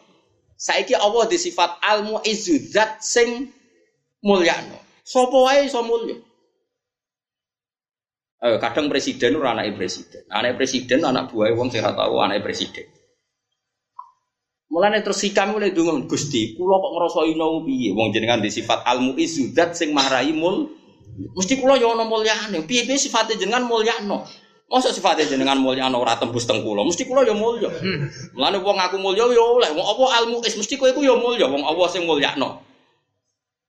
[0.61, 2.69] Saiki Allah di sifat al muizzu
[3.01, 3.49] sing
[4.21, 4.77] mulyano.
[5.09, 6.21] Sapa wae iso mulya.
[8.39, 10.22] Eh, kadang presiden ora anake presiden.
[10.30, 12.86] Anake presiden anak buah wong sing ora tau anake presiden.
[14.70, 18.84] Mulane terus sikam mulai dungo Gusti, kula kok ngrasa ino piye wong jenengan di sifat
[18.84, 19.01] al
[19.57, 20.70] zat sing marai mul
[21.34, 22.62] mesti kula yo ana mulyane.
[22.62, 24.22] Piye-piye sifate jenengan mulyano.
[24.68, 27.72] Masa sifatnya jenengan mulyano ora tembus teng kula, mesti kula yo mulya.
[28.36, 31.49] Mulane wong aku mulya yo oleh, wong apa al muiz mesti kowe iku yo mulya,
[31.49, 32.61] wong Allah sing mulyano.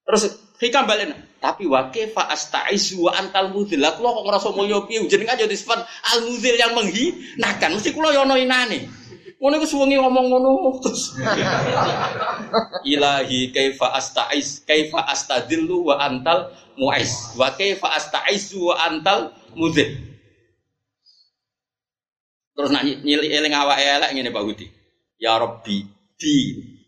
[0.03, 3.79] Terus hikam balen, tapi wa kaifa astaizu wa antal mudhil.
[3.79, 8.11] Lah kula kok ngrasa mulya piye jenengan yo sifat al mudhil yang menghinakan, mesti kula
[8.11, 8.91] yo ana inane.
[9.39, 10.49] Ngono iku suwengi ngomong ngono
[10.83, 11.15] terus.
[12.91, 19.95] Ilahi kaifa astaiz kaifa astadillu wa antal muiz wa kaifa astaizu wa antal mudhil.
[22.51, 24.67] Terus nak nyili eling awake elek ngene Pak Budi.
[25.15, 25.87] Ya Rabbi
[26.19, 26.35] di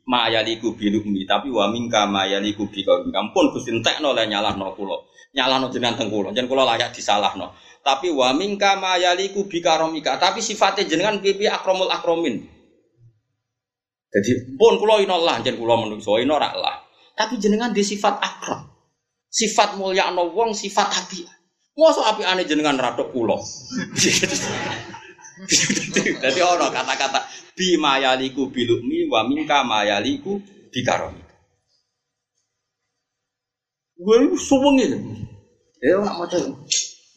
[0.06, 4.98] mayaliku bilumi tapi wa mingka mayaliku bi kau ampun Gusti entekno le nyalahno kula.
[5.32, 6.34] Nyalahno jenengan teng kula.
[6.36, 7.56] Jen kula layak disalahno.
[7.82, 10.18] Tapi wa mingka mayaliku bi karomika.
[10.18, 12.42] Tapi sifatnya jenengan pipi akromul akromin.
[14.12, 16.84] Jadi pun kula ino lah jen kula menungso ino lah.
[17.16, 18.68] Tapi jenengan di sifat akrom.
[19.32, 21.24] Sifat mulia no wong sifat api.
[21.80, 23.40] Mosok api aneh jenengan radok kula.
[26.24, 27.26] Jadi orang kata-kata
[27.58, 30.38] bi mayaliku bilukmi wa minka mayaliku
[30.70, 31.22] bikaromi.
[34.02, 34.98] Gue suweng ini.
[35.82, 36.42] Ya nak mau cek.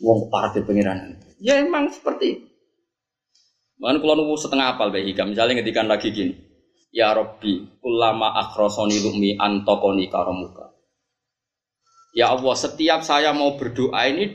[0.05, 1.17] Wong para di pengiran.
[1.41, 2.47] Ya emang seperti itu.
[3.81, 5.33] Mana kalau nunggu setengah apal baik hikam.
[5.33, 6.37] Misalnya ngedikan lagi gini.
[6.95, 10.73] Ya Rabbi, ulama akhrosoni lumi antokoni karomuka.
[12.15, 14.31] Ya Allah, setiap saya mau berdoa ini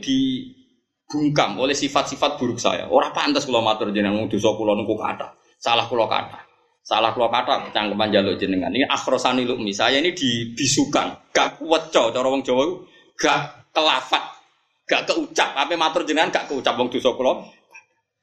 [1.10, 2.86] dibungkam oleh sifat-sifat buruk saya.
[2.86, 5.34] Orang pantas kalau matur jenengan dosa kula niku kata.
[5.58, 6.38] Salah kula kata.
[6.86, 8.70] Salah kula kata cangkeman jaluk jenengan.
[8.70, 9.74] Ini akhrosani lumi.
[9.74, 12.62] Saya ini dibisukan, gak kuat cow cara wong Jawa
[13.18, 14.22] gak kelafat,
[14.86, 15.50] gak keucap.
[15.58, 17.42] Apa matur jenengan gak keucap wong dosa kula.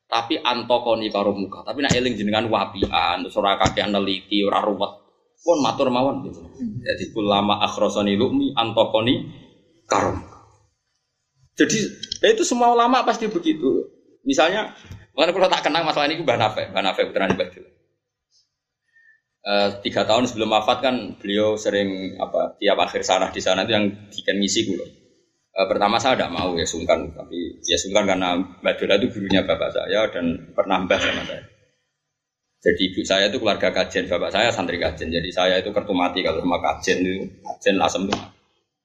[0.07, 1.67] Tapi antokoni karo muka.
[1.67, 5.03] Tapi nak eling jenengan wapian, terus ora kakek neliti, ora ruwet.
[5.43, 6.39] Pun matur mawon gitu.
[6.79, 9.27] Jadi ulama akhrosani lumi antokoni
[9.83, 10.36] karo muka.
[11.57, 11.77] Jadi
[12.21, 13.89] ya itu semua ulama pasti begitu.
[14.21, 14.77] Misalnya,
[15.17, 17.49] mana kalau tak kenang masalah ini Mbah Nafe, Mbah Nafe putra Mbah
[19.47, 23.71] Uh, tiga tahun sebelum wafat kan beliau sering apa tiap akhir sana di sana itu
[23.71, 24.83] yang bikin ngisi gue.
[25.55, 29.71] Uh, pertama saya tidak mau ya sungkan, tapi ya sungkan karena Mbak itu gurunya bapak
[29.71, 31.47] saya dan pernah mbah sama saya.
[32.59, 35.15] Jadi ibu saya itu keluarga kajian, bapak saya santri kajian.
[35.15, 38.19] Jadi saya itu kertu mati kalau sama kajian itu kajian asem tuh.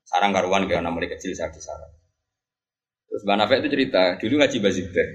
[0.07, 2.02] Sarang karuan anak mulai kecil saya di.
[3.13, 5.09] Terus Mbak Nafek itu cerita, dulu ngaji Baziber.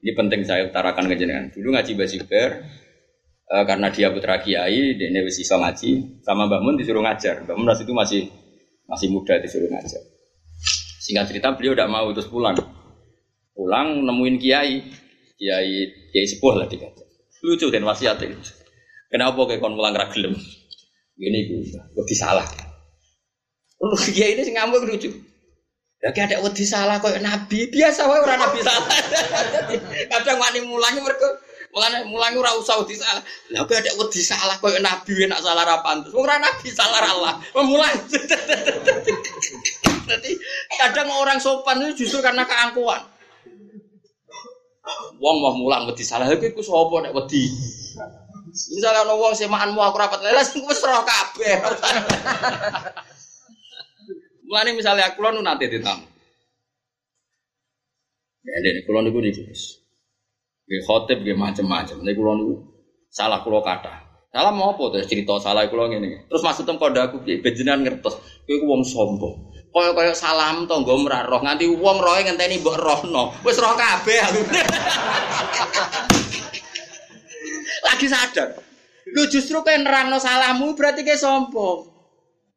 [0.00, 1.52] Ini penting saya utarakan ke jenengan.
[1.52, 2.64] Dulu ngaji Baziber,
[3.44, 7.44] e, karena dia putra kiai, dia wis iso ngaji, sama Mbak Mun disuruh ngajar.
[7.44, 8.22] Mbak Mun itu masih
[8.88, 10.00] masih muda disuruh ngajar.
[11.04, 12.56] Singkat cerita beliau tidak mau terus pulang.
[13.52, 14.80] Pulang nemuin kiai,
[15.36, 15.72] kiai
[16.16, 17.04] kiai sepuh lah dikata.
[17.44, 18.40] Lucu kan wasiat ini.
[19.12, 20.32] Kenapa kayak kon pulang ragilem?
[21.20, 22.48] Ini gue, gue salah.
[24.16, 25.12] Kiai ini ngamuk lucu.
[26.02, 28.90] Ya ada wedi salah kok nabi biasa wae orang nabi salah.
[30.10, 31.30] Kadang wani mulangi mereka
[31.70, 33.22] mulane mulangi ora usah wedi salah.
[33.54, 36.10] Lah ada wedi salah kok nabi enak salah ra pantes.
[36.10, 37.38] Ora nabi salah Allah.
[37.54, 37.94] Memulai.
[40.02, 40.30] Jadi
[40.82, 43.06] kadang orang sopan itu justru karena keangkuhan.
[45.22, 47.46] Wong mau mulang wedi salah iku iku sapa nek wedi.
[48.74, 51.62] Misalnya ono wong semaanmu aku rapat lelas wis ora kabeh.
[54.52, 56.04] Mulane misalnya aku nu nanti ditamu.
[58.44, 59.80] Ya dene kula niku niki Gus.
[60.68, 62.04] Nggih khotib nggih macam-macam.
[62.04, 62.60] Nek kula niku
[63.08, 64.12] salah kula kata.
[64.28, 66.28] Salah mau apa terus cerita salah kula ngene.
[66.28, 67.40] Terus maksud tem kode aku piye?
[67.40, 68.20] Bejenan ngertos.
[68.44, 69.56] Kowe ku wong sombong.
[69.72, 73.32] Kaya-kaya salam tangga roh nganti wong roe ngenteni mbok rohno.
[73.48, 74.40] Wis roh kabeh aku.
[77.88, 78.52] Lagi sadar.
[79.16, 81.91] Lu justru kayak nerangno salahmu berarti kayak sombong.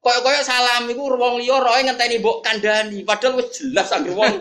[0.06, 4.38] Kaya-kaya salam iku wong liya roe ngenteni mbok kandhani, padahal wis jelas anggere wong.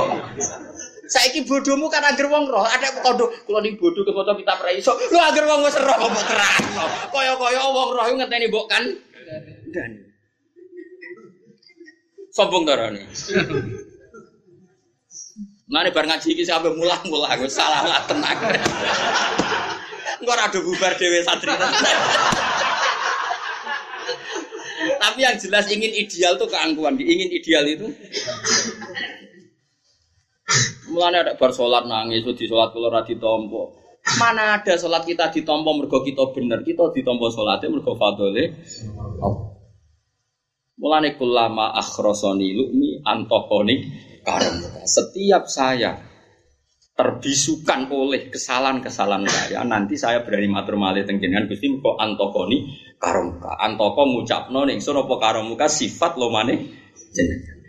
[1.12, 4.72] Saiki bodohmu kan anggere wong roh, ada kondo kula ni bodoh ke foto kita pra
[4.72, 4.96] iso.
[4.96, 6.88] Lu anggere wong wis roh kok terangno.
[7.12, 10.08] Kaya-kaya wong roh ngenteni mbok kan kandhani.
[12.32, 13.04] Sombong darane.
[15.68, 18.40] Mane bar ngaji iki sampe mulah-mulah wis salah lah tenang.
[20.16, 21.52] Engko ora bubar dhewe santri.
[24.82, 26.98] Tapi yang jelas ingin ideal tuh keangkuhan.
[26.98, 27.86] Ingin ideal itu.
[30.92, 33.80] Mulanya ada bar sholat nangis, di sholat kalau radi tompo.
[34.18, 38.44] Mana ada sholat kita ditompo mergo kita bener, kita ditompo sholatnya mergo fadole.
[40.76, 43.74] Mulane kulama akhrosoni lu'mi antokoni
[44.26, 44.58] karam.
[44.82, 46.11] Setiap saya
[46.92, 52.68] terbisukan oleh kesalahan-kesalahan saya, nanti saya berani matur malih tenggenan Gusti kok antokoni
[53.00, 53.56] karomuka.
[53.56, 56.60] Antoko ngucapno ning sun apa karomuka sifat lo maneh
[57.16, 57.62] jenengan.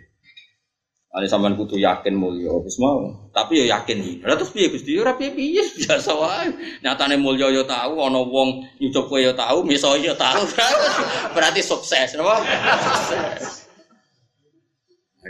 [1.14, 3.30] Ane sampean kudu yakin mulya wis mau.
[3.30, 4.26] Tapi ya yakin.
[4.26, 4.98] Lah terus piye Gusti?
[4.98, 6.50] Ora piye-piye biasa wae.
[6.82, 10.42] Nyatane mulya ya tahu ana wong nyucup kowe ya tahu, miso ya tahu.
[11.38, 12.42] Berarti sukses, napa?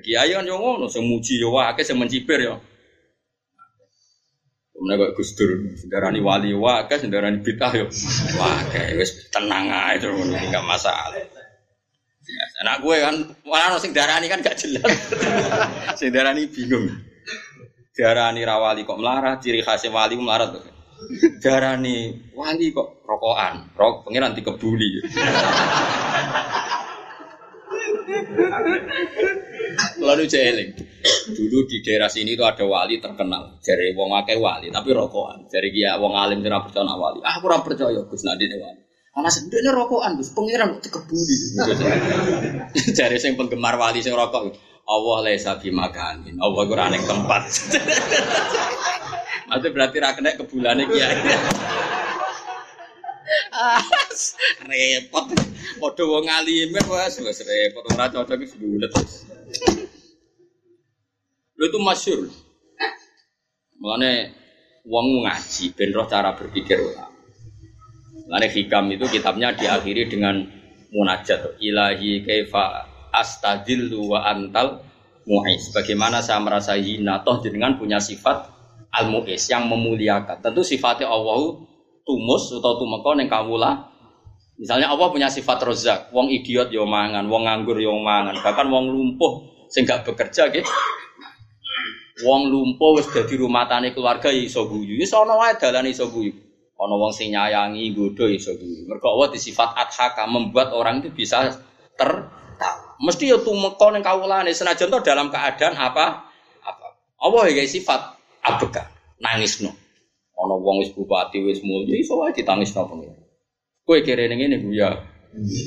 [0.01, 1.53] Kiai kan yo ngono, sing muji yo
[1.84, 2.57] sing mencibir yo.
[4.85, 5.49] Kemudian kok Gus Dur,
[5.80, 7.89] sendarani wali wae, sendarani bid'ah yo.
[8.37, 11.24] Wae, wis tenang ae terus enggak masalah.
[12.61, 13.16] Anak gue kan,
[13.49, 14.85] malah sing darani kan gak jelas.
[15.97, 16.12] sing
[16.53, 17.01] bingung.
[17.97, 20.68] Darani rawali kok melarat, ciri khasnya wali melarat tuh.
[21.41, 25.01] Darani wali kok rokokan, rok pengiran dikebuli.
[30.01, 30.71] Lalu jeeling.
[31.05, 33.61] Dulu di daerah sini itu ada wali terkenal.
[33.61, 35.49] Dari wong akeh wali, tapi rokokan.
[35.49, 37.21] Dari dia wong alim tidak percaya wali.
[37.25, 38.81] Ah, kurang percaya Gus Nadine wali.
[39.15, 41.37] Ana sendene rokokan Gus, pangeran dikebuli.
[42.75, 44.75] Dari sing penggemar wali sing rokok.
[44.85, 46.37] Allah laisa bimakanin.
[46.37, 47.43] Allah ora ning tempat.
[49.49, 51.17] Maksudnya berarti ra kena kebulane kiai.
[54.64, 55.27] Repot.
[55.81, 58.93] Padha wong alime wis wis repot ora cocok wis bulet.
[61.55, 62.29] Lho itu masyhur.
[63.81, 64.33] Mulane
[64.85, 67.12] wong ngaji ben roh cara berpikir ulama.
[68.29, 70.41] Mulane hikam itu kitabnya diakhiri dengan
[70.95, 74.83] munajat ilahi kaifa astadillu wa antal
[75.27, 75.72] mu'is.
[75.75, 78.51] Bagaimana saya merasa hina toh jenengan punya sifat
[78.95, 80.39] al mu'is yang memuliakan.
[80.41, 81.61] Tentu sifatnya Allah
[82.05, 83.91] tumus atau tumeka ning kawula.
[84.55, 88.87] Misalnya Allah punya sifat rozak, wong idiot yo mangan, wong nganggur yo mangan, bahkan wong
[88.87, 90.71] lumpuh sing gak bekerja gitu.
[92.23, 95.03] Wong lumpuh wis dadi tani keluarga iso guyu.
[95.03, 96.31] Wis ana wae dalan iso guyu.
[96.79, 98.87] Ana wong sing nyayangi nggodho iso guyu.
[98.87, 101.51] Mergo Allah disifat adhaka membuat orang itu bisa
[101.99, 102.95] tertawa.
[103.03, 106.31] Mesti yo tumeka ning kawulane senajan to dalam keadaan apa?
[106.63, 106.87] Apa?
[107.19, 108.15] Allah ya sifat
[108.47, 108.87] abeka,
[109.19, 109.84] nangisno.
[110.45, 113.16] Ana wong wis bupati wis mulya iso wae ditangisno pengen.
[113.88, 114.92] Kowe kere ning ngene ya.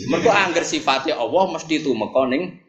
[0.08, 2.62] Mergo angger sifatnya Allah mesti tumeka ning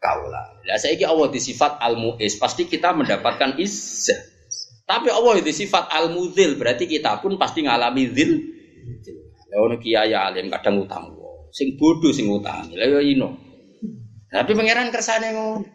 [0.00, 0.56] kaula.
[0.64, 4.18] Lah saiki Allah disifat al-mu'is, pasti kita mendapatkan izzah.
[4.88, 8.42] Tapi Allah itu sifat al-mudzil, berarti kita pun pasti ngalami zil.
[9.54, 12.70] Lah ono kiai alim kadang utang sing bodoh sing utang.
[12.74, 13.28] Lah yo ino.
[14.30, 15.66] Tapi pangeran kersane ngono.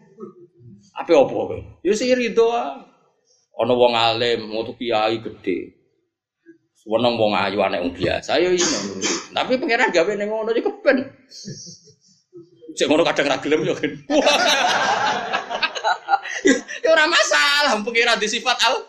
[0.96, 1.56] Apa opo kowe?
[1.84, 2.48] Ya sih ridho
[3.56, 5.75] Ana wong alim, mau kiai gede.
[6.86, 8.62] Seneng wong ayu anak wong biasa ya ini.
[9.34, 11.02] Tapi pangeran gawe ning ngono iki keben.
[12.78, 13.90] Cek ngono kadang ra gelem yo kan.
[16.86, 18.86] Ya ora masalah pangeran di sifat al.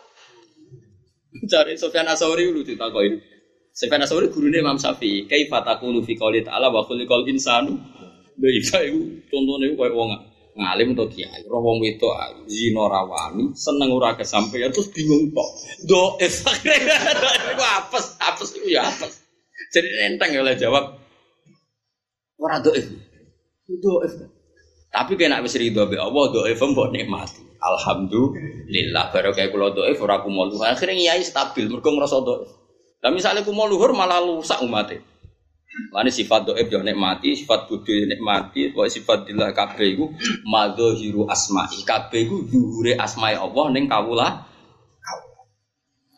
[1.50, 3.18] Cari Sofyan Asauri lucu takoki.
[3.74, 7.74] Sofyan Asauri gurune Imam Syafi'i, "Kaifa taqulu fi qouli ta'ala wa khuliqal insanu?"
[8.38, 10.10] Lha iya iku contone koyo wong
[10.58, 15.48] ngalim atau kiai, roh wong wedok zina rawani, seneng ora kesampaian terus bingung kok.
[15.86, 16.98] Doif akhirnya
[17.54, 19.22] iku apes, apes iku ya apes.
[19.70, 20.98] Jadi enteng ya oleh jawab.
[22.42, 22.90] Ora doif.
[23.70, 24.12] Doif.
[24.90, 27.46] Tapi kena wis ridho be Allah doif mbok nikmati.
[27.58, 30.66] Alhamdulillah baru kayak kula doif ora kumo luhur.
[30.66, 32.50] Akhirnya kiai stabil mergo ngrasa doif.
[32.98, 34.98] Lah misalnya kumo luhur malah rusak umatnya.
[35.94, 40.06] Mana sifat doib yo nikmati, sifat bodho yo nikmati, pokoknya sifat dillah kabeh iku
[40.42, 41.86] madzahiru asma'i.
[41.86, 44.48] Kabeh iku dhuwure asma'i Allah ning kawula.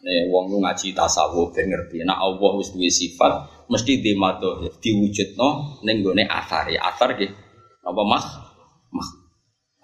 [0.00, 2.00] Nih wong lu ngaji tasawuf ben ngerti.
[2.08, 3.32] Nek Allah wis duwe sifat
[3.68, 6.80] mesti di madhahir diwujudno ning gone asar ya.
[6.88, 7.28] Asar nggih.
[7.84, 8.24] Apa mah?
[8.96, 9.08] Mah.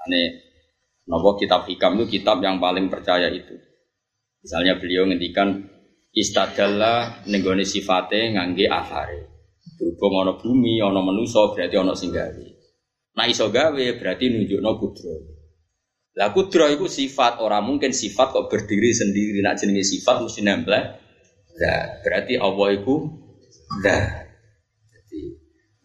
[0.09, 0.21] Ane
[1.05, 3.61] napa kitab hikam itu kitab yang paling percaya itu.
[4.41, 5.69] Misalnya beliau ngendikan
[6.17, 9.36] istadalla ning gone sifate ngangge asare.
[9.77, 12.47] Berhubung ana bumi, ana manusa berarti ana sing gawe.
[13.17, 15.15] Nah iso gawe berarti nunjukno kudro.
[16.17, 19.45] Lah kudro itu sifat, orang mungkin sifat kok berdiri sendiri.
[19.45, 20.73] Nak jenenge sifat mesti nempel.
[21.57, 22.95] Nah, berarti Allah itu
[23.85, 24.05] nah.
[24.93, 25.21] Jadi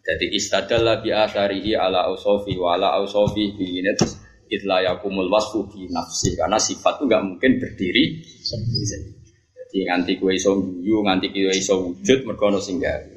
[0.04, 4.20] jadi istadalla bi atharihi ala ausofi wa ala ausofi bi terus
[4.52, 9.16] yakumul wasfu bi nafsi karena sifat itu nggak mungkin berdiri sendiri.
[9.56, 13.16] Jadi nganti kue iso guyu, nganti kue iso wujud mergo ono gawe.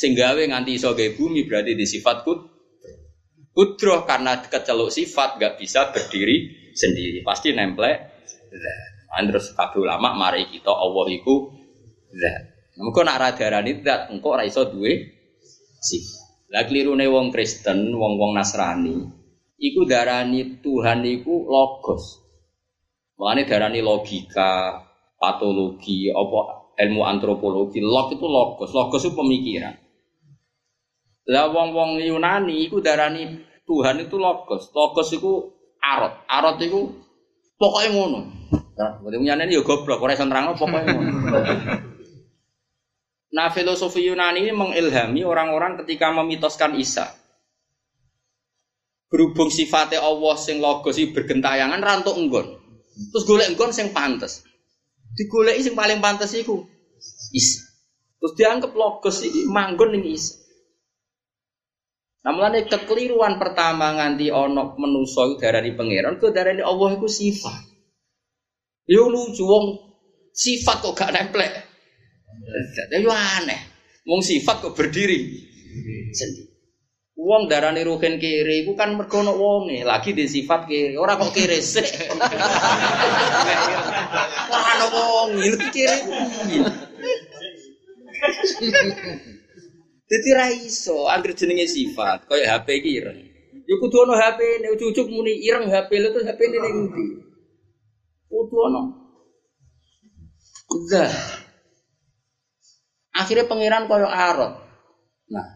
[0.00, 2.40] Sing gawe nganti iso gawe bumi berarti di sifat kud.
[3.52, 7.20] Kudroh karena keceluk sifat gak bisa berdiri sendiri.
[7.20, 7.96] Pasti nemplek.
[9.12, 11.52] Nah, terus kabeh ulama mari kita Allah iku
[12.16, 12.42] zat.
[12.80, 14.96] Engko nak radarani zat, engko ora iso duwe
[15.84, 16.48] sifat.
[16.50, 19.06] Lah klirune wong Kristen, wong-wong Nasrani,
[19.60, 22.18] iku darani Tuhan iku logos.
[23.14, 24.82] Mulane darani logika,
[25.14, 29.89] patologi, apa ilmu antropologi, log itu logos, logos itu pemikiran.
[31.30, 34.74] Lah wong-wong Yunani iku darani Tuhan itu logos.
[34.74, 35.46] Logos iku
[35.78, 36.26] arot.
[36.26, 36.90] Arot iku
[37.54, 38.20] pokoknya ngono.
[38.74, 41.10] Berarti Yunani ya goblok, ora iso nerangno pokoknya ngono.
[43.30, 47.14] Nah, filosofi Yunani ini mengilhami orang-orang ketika memitoskan Isa.
[49.06, 52.58] Berhubung sifatnya Allah sing logos iki bergentayangan rantuk enggon.
[53.14, 54.42] Terus golek enggon sing pantes.
[55.14, 56.62] Digoleki sing paling pantes iku
[57.30, 57.70] Isa.
[58.18, 60.39] Terus dianggap logos iki manggon ning Isa.
[62.20, 67.64] Nah mulane kekeliruan pertama nganti ono menuso darani pangeran, darah darani Allah itu sifat.
[68.84, 69.64] Yo lucu wong
[70.28, 71.52] sifat kok gak nemplek.
[72.92, 73.60] Yo aneh.
[74.04, 75.16] Wong sifat kok berdiri
[76.12, 76.50] sendiri.
[77.20, 80.96] Wong darani ruhin kiri iku kan mergo ono wonge, lagi di sifat kiri.
[80.96, 81.88] Ora kok kiri sik.
[84.48, 85.28] Ora ono wong,
[85.72, 85.98] kiri.
[90.10, 93.30] Jadi ra iso anggere jenenge sifat, kaya HP ireng.
[93.62, 97.06] Ya kudu ana HP, nek cucuk muni ireng HP lho terus HP ning ndi?
[98.26, 98.58] Kudu.
[100.70, 101.14] Udah.
[103.14, 104.52] Akhirnya pangeran kaya arot.
[105.30, 105.46] Nah,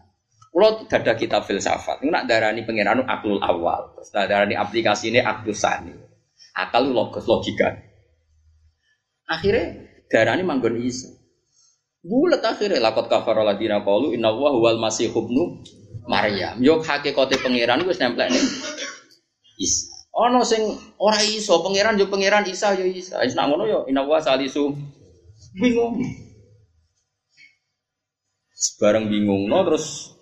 [0.55, 5.51] kalau ada kitab filsafat, itu nak darani pangeran aklul awal, terus darani aplikasi ini akul
[5.51, 5.91] sani,
[6.55, 7.75] akal logos logika.
[9.27, 11.24] Akhirnya darani manggon iso.
[12.05, 15.57] Bulat akhirnya lakot kafar ladina kalu inna wa huwal masih hubnu
[16.05, 16.61] Maryam.
[16.61, 18.45] Yok hakikate pangeran wis nemplek nih.
[19.57, 19.89] Isa.
[20.13, 20.61] Ono sing
[21.01, 23.25] ora iso pangeran yo pangeran Isa yo Isa.
[23.25, 24.69] Wis nak ngono yo inna wa salisu.
[25.57, 25.97] Bingung.
[28.53, 30.15] Sebarang bingung no terus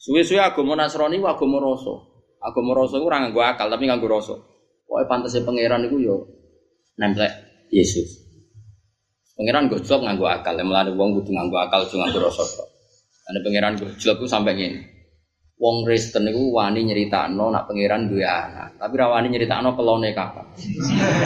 [0.00, 2.00] suwe-suwe agama Nasrani ku agama rasa.
[2.40, 4.34] Agama rasa ora nganggo akal tapi nganggo rasa.
[4.88, 6.16] Pokoke pantese pangeran iku yo
[6.96, 7.30] nemplek
[7.68, 8.25] Yesus.
[9.36, 12.68] Pangeran gojlok nganggo akal, melane wong kudu nganggo akal aja nganggo rasa tok.
[13.28, 14.80] Ane pangeran gojlok ku sampe ngene.
[15.60, 20.46] Wong Kristen niku wani nyeritakno nak pangeran duwe anak, tapi ra wani nyeritakno kelone kapan.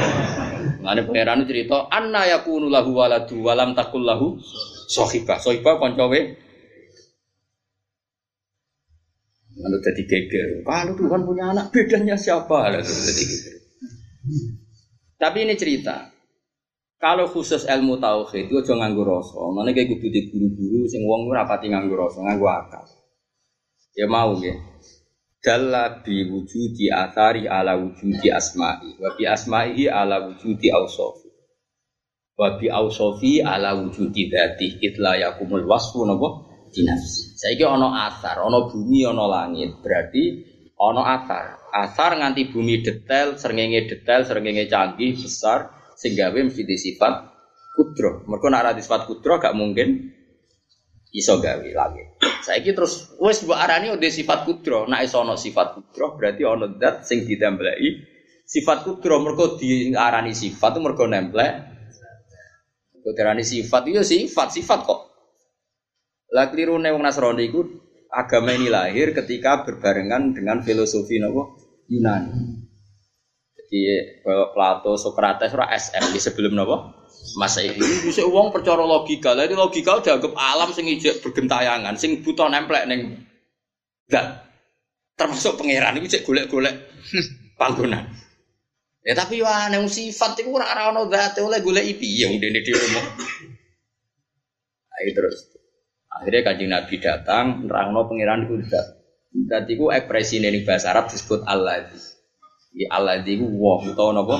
[0.83, 4.43] Mulane pangeran cerita anna yakunu lahu waladu walam takul lahu
[4.91, 5.39] sahibah.
[5.39, 6.51] Sahibah kancawe
[9.61, 10.49] Lalu jadi geger.
[10.65, 12.73] Kalau Tuhan punya anak, bedanya siapa?
[12.73, 13.57] Lalu jadi geger.
[15.21, 16.10] Tapi ini cerita.
[17.01, 19.41] Kalau khusus ilmu tauhid itu aja nganggo rasa.
[19.57, 22.85] Mana kayak kudu di guru-guru sing wong ora pati nganggo rasa, nganggo akal.
[23.97, 24.53] Ya mau nggih.
[25.41, 29.01] dalla bi wujudi athari ala wujudi asma'i.
[29.01, 31.33] Wa bi asma'ihi ala wujudi awsofi
[32.37, 36.53] wa bi awsofi ala wujudi dzati itla yakumul wasfu napa?
[36.71, 39.81] Dinafsi saiki ana athar ana bumi ana langit.
[39.81, 40.45] Berarti
[40.77, 41.45] ana athar.
[41.73, 47.29] Athar nganti bumi detail srengenge detail srengenge canggih besar sehingga mesti sifat
[47.77, 50.17] kudro mereka nak sifat kudro gak mungkin
[51.11, 52.17] iso gawe langit.
[52.41, 56.67] Saiki terus wis mbok arani udah sifat kudro, nek iso ana sifat kudro berarti ana
[56.79, 57.89] zat sing ditambahi
[58.47, 61.53] sifat kudro mergo diarani sifat itu mergo nemplek.
[63.01, 65.01] Kok diarani sifat itu sifat sifat kok.
[66.31, 67.51] Lah klirune wong Nasrani
[68.11, 71.59] agama ini lahir ketika berbarengan dengan filosofi nopo
[71.91, 72.70] Yunani.
[73.71, 76.59] Jadi Plato, Socrates, ora SM di sebelum
[77.39, 79.39] masa ini bisa uang percaya logika.
[79.39, 83.23] Lah logika udah anggap alam sing ijek bergentayangan sing butuh nemplek neng
[84.11, 84.43] dan
[85.15, 86.75] termasuk pangeran itu cek golek-golek
[87.61, 88.11] panggonan.
[89.07, 92.67] Ya tapi wah neng sifat itu ora ora ono zat oleh golek ipi yang dene
[92.67, 93.07] di rumah.
[94.99, 95.47] Ayo terus.
[96.11, 98.99] Akhirnya kanjeng nabi datang nerangno pangeran itu zat.
[99.47, 101.87] Zat itu ekspresi ning bahasa Arab disebut Allah
[102.71, 104.37] di Allah itu wong utawa napa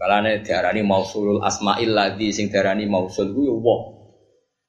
[0.00, 4.00] Kalane diarani mausulul asmail ladzi sing diarani mausul ku yo wong.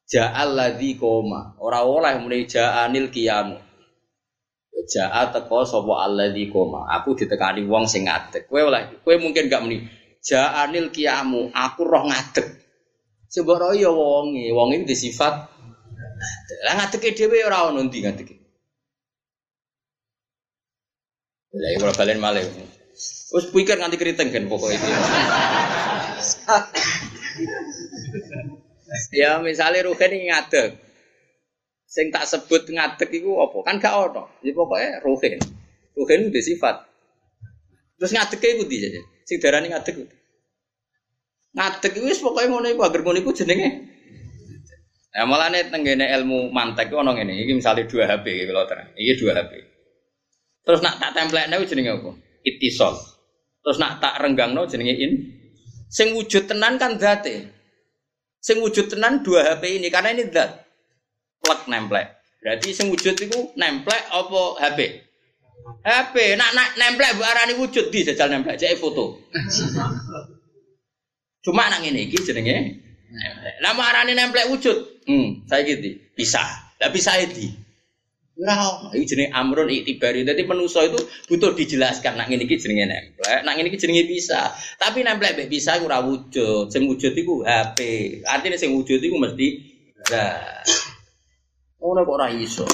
[0.04, 1.56] Ja'al ladzi koma.
[1.56, 3.56] Ora oleh muni ja'anil qiyamu.
[4.92, 6.84] Ja'a teko sapa alladzi koma.
[7.00, 8.44] Aku ditekani wong sing ngadeg.
[8.44, 9.80] Kowe oleh kowe mungkin gak muni
[10.20, 11.48] ja'anil qiyamu.
[11.56, 12.52] Aku roh ngadeg.
[13.32, 15.48] Coba roh ya wonge, wonge di sifat
[16.68, 18.04] lah ngadege dhewe ora ono ndi.
[21.52, 22.44] Lah iki kalau kalian malih.
[23.32, 24.88] Wes pikir nganti keriting kan pokoknya itu.
[29.20, 30.76] ya misalnya Ruhen ini ngadeg.
[31.88, 33.56] Sing tak sebut ngadeg itu apa?
[33.64, 34.28] Kan gak ono.
[34.40, 35.40] Ya pokoknya Ruhen.
[35.96, 36.88] Ruhen itu sifat.
[38.00, 39.00] Terus ngadeg itu di saja.
[39.28, 40.08] Sing darani ngadeg.
[41.52, 43.92] Ngadeg itu pokoknya ngono iku agar ngono iku jenenge.
[45.12, 47.44] Nah, malah nih tenggene ilmu mantek itu ono ini.
[47.44, 48.88] Ini misalnya dua HP kalau terang.
[48.96, 49.71] Ini dua HP.
[50.62, 52.10] Terus nak tak template nih jenenge apa?
[52.46, 52.94] Itisol.
[53.62, 55.12] Terus nak tak renggang no jenenge in.
[55.90, 57.50] Sing wujud tenan kan date.
[58.42, 60.66] Sing wujud tenan dua HP ini karena ini dat.
[61.42, 62.06] Plek nemplek.
[62.42, 64.78] Berarti sing wujud itu nemplek apa HP?
[65.82, 66.14] HP.
[66.38, 68.58] Nak nak nemplek bu arani wujud di jajal nemplek.
[68.58, 69.18] Jadi foto.
[71.42, 72.82] Cuma nak ini iki jenenge
[73.62, 75.06] Nama arani nemplek wujud.
[75.06, 75.98] Hmm, saya gitu.
[76.14, 76.42] Bisa.
[76.78, 77.50] Lah bisa itu.
[78.32, 78.88] Ora ono.
[78.96, 80.24] Iki jenenge amrun iktibari.
[80.24, 80.96] Dadi manusa itu
[81.28, 84.48] butuh dijelaskan nak ngene iki jenenge nemplek, nak ngene iki jenenge bisa.
[84.80, 86.72] Tapi nemplek mek bisa ora wujud.
[86.72, 87.78] Sing wujud iku HP.
[88.24, 89.46] Artinya sing wujud iku mesti
[90.08, 90.64] zat.
[91.82, 92.64] Ora kok ora iso.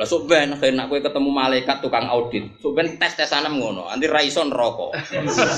[0.00, 2.56] Lah sok ben nak kowe ketemu malaikat tukang audit.
[2.64, 4.96] Sok ben tes-tesan ngono, anti ra iso neraka.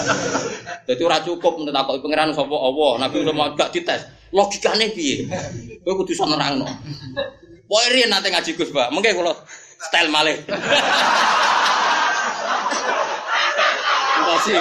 [0.90, 4.02] Dadi ora cukup takoki pangeran sapa Allah, Nabi udah gak dites.
[4.34, 5.30] Logikane piye?
[5.86, 6.66] Kowe kudu iso nerangno.
[7.72, 8.92] Pokoke riyen nate ngaji Gus, Pak.
[8.92, 9.32] Mengke kula
[9.80, 10.36] style malih.
[14.28, 14.60] Kasih.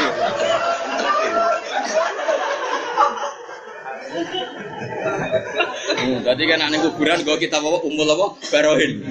[5.92, 9.04] Hmm, tadi kan aneh kuburan gue kita bawa umul apa barohin.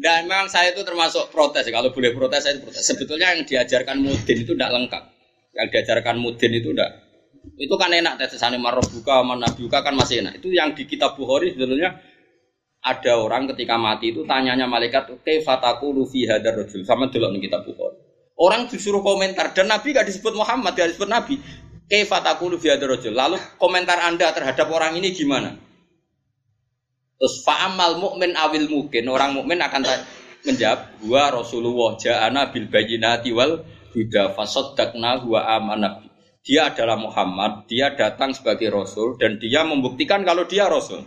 [0.00, 1.68] Dan memang saya itu termasuk protes.
[1.68, 2.88] Kalau boleh protes saya protes.
[2.88, 5.04] Sebetulnya yang diajarkan mudin itu tidak lengkap.
[5.60, 7.09] Yang diajarkan mudin itu tidak
[7.60, 10.40] itu kan enak tesesane buka manabiuka kan masih enak.
[10.40, 12.00] Itu yang di kitab Bukhari sebenarnya
[12.80, 17.68] ada orang ketika mati itu tanyanya malaikat kaifataku lufi hadar rajul sama dulu nih kitab
[17.68, 18.00] Bukhari.
[18.40, 21.36] Orang disuruh komentar dan Nabi gak disebut Muhammad, gak disebut Nabi.
[21.92, 23.12] Kaifataku lufi hadar rajul.
[23.12, 25.60] Lalu komentar Anda terhadap orang ini gimana?
[27.20, 29.84] Terus fa'amal mukmin awil mungkin orang mukmin akan
[30.48, 33.60] menjawab gua Rasulullah ja'ana bil bayinati wal
[33.92, 35.44] huda fasaddaqna wa
[36.40, 41.04] dia adalah Muhammad, dia datang sebagai Rasul dan dia membuktikan kalau dia Rasul.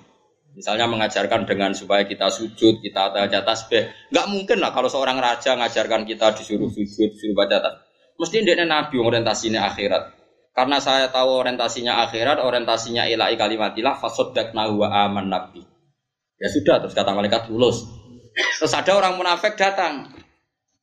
[0.53, 3.89] Misalnya mengajarkan dengan supaya kita sujud, kita baca tasbih.
[4.13, 7.89] Enggak mungkin lah kalau seorang raja mengajarkan kita disuruh sujud, disuruh baca tasbih.
[8.21, 10.13] Mesti dia nabi orientasinya akhirat.
[10.53, 15.65] Karena saya tahu orientasinya akhirat, orientasinya ilahi kalimatilah fasodak wa aman nabi.
[16.37, 17.89] Ya sudah, terus kata malaikat lulus.
[18.61, 20.13] Terus ada orang munafik datang.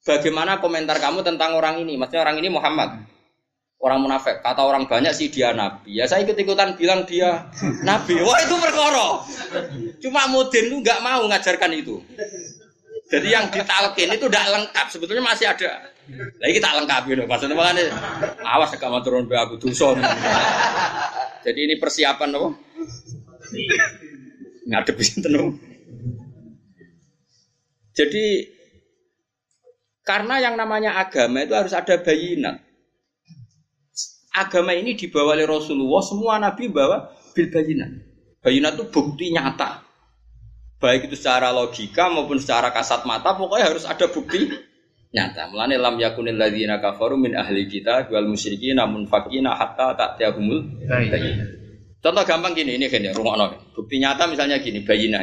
[0.03, 1.94] Bagaimana komentar kamu tentang orang ini?
[1.94, 3.19] Maksudnya orang ini Muhammad
[3.81, 4.45] orang munafik.
[4.45, 5.97] Kata orang banyak sih dia nabi.
[5.97, 7.49] Ya saya ikut-ikutan bilang dia
[7.83, 8.20] nabi.
[8.20, 9.24] Wah itu perkara.
[9.99, 11.99] Cuma Mudin lu nggak mau ngajarkan itu.
[13.11, 14.87] Jadi yang ditalkin itu tidak lengkap.
[14.93, 15.91] Sebetulnya masih ada.
[16.39, 17.22] Lagi kita lengkap gitu.
[17.26, 17.85] Maksudnya makanya
[18.45, 19.99] awas agak mau turun aku dusun.
[21.41, 22.49] Jadi ini persiapan apa?
[24.70, 25.59] Ngadep sinten
[27.91, 28.24] Jadi
[30.07, 32.69] karena yang namanya agama itu harus ada bayinat.
[34.31, 37.91] Agama ini dibawa oleh Rasulullah, semua nabi bawa bil bayinat.
[38.41, 39.83] Bayinat itu bukti nyata.
[40.81, 44.49] Baik itu secara logika maupun secara kasat mata, pokoknya harus ada bukti
[45.11, 45.51] nyata.
[45.51, 51.49] Mulane lam yakunil ladzina kafaru min ahli kita wal musyrikin namun fakina hatta ta'tiyahumul bayinat.
[52.01, 55.20] Contoh gampang gini, ini kan ya, rumah Bukti nyata misalnya gini, bayina.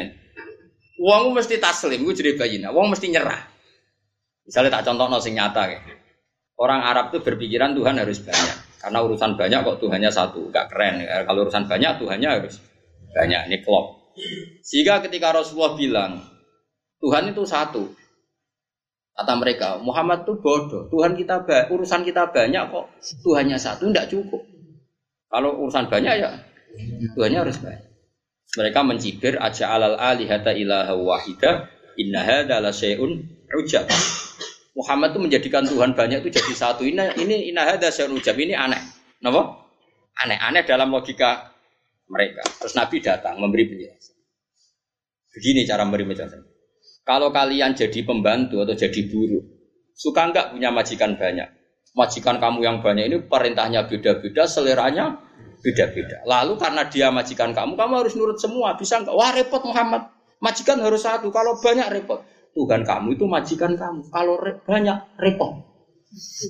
[0.98, 2.70] Uang mesti taslim, gue jadi bayina.
[2.70, 3.50] Uang mesti nyerah.
[4.46, 5.82] Misalnya tak contoh sing nyata kayak.
[6.58, 8.67] Orang Arab tuh berpikiran Tuhan harus banyak.
[8.78, 11.02] Karena urusan banyak kok Tuhannya satu, gak keren.
[11.02, 12.62] Kalau urusan banyak Tuhannya harus
[13.10, 13.50] banyak.
[13.50, 14.14] Ini klop.
[14.62, 16.12] Sehingga ketika Rasulullah bilang
[16.98, 17.90] Tuhan itu satu,
[19.14, 20.86] kata mereka Muhammad tuh bodoh.
[20.90, 22.86] Tuhan kita urusan kita banyak kok
[23.22, 24.42] Tuhannya satu, tidak cukup.
[25.28, 26.30] Kalau urusan banyak ya
[27.14, 27.82] Tuhannya harus baik.
[28.58, 31.68] Mereka mencibir aja alal alihata ilaha wahida
[32.00, 33.26] inna hadza la syai'un
[33.58, 33.86] ujab.
[34.78, 36.86] Muhammad itu menjadikan Tuhan banyak itu jadi satu.
[36.86, 38.38] Ini ini syai'un ujab.
[38.38, 38.78] Ini aneh.
[39.26, 39.66] Napa?
[40.22, 41.50] Aneh-aneh dalam logika
[42.06, 42.46] mereka.
[42.62, 44.14] Terus Nabi datang memberi penjelasan.
[45.34, 46.46] Begini cara memberi penjelasan.
[47.02, 49.42] Kalau kalian jadi pembantu atau jadi buruh,
[49.98, 51.48] suka enggak punya majikan banyak?
[51.98, 55.18] Majikan kamu yang banyak ini perintahnya beda-beda, seleranya
[55.58, 56.22] beda-beda.
[56.22, 58.78] Lalu karena dia majikan kamu, kamu harus nurut semua.
[58.78, 59.16] Bisa enggak?
[59.18, 60.06] Wah repot Muhammad.
[60.38, 61.34] Majikan harus satu.
[61.34, 62.22] Kalau banyak repot.
[62.58, 64.10] Tuhan kamu itu majikan kamu.
[64.10, 65.62] Kalau re banyak repot.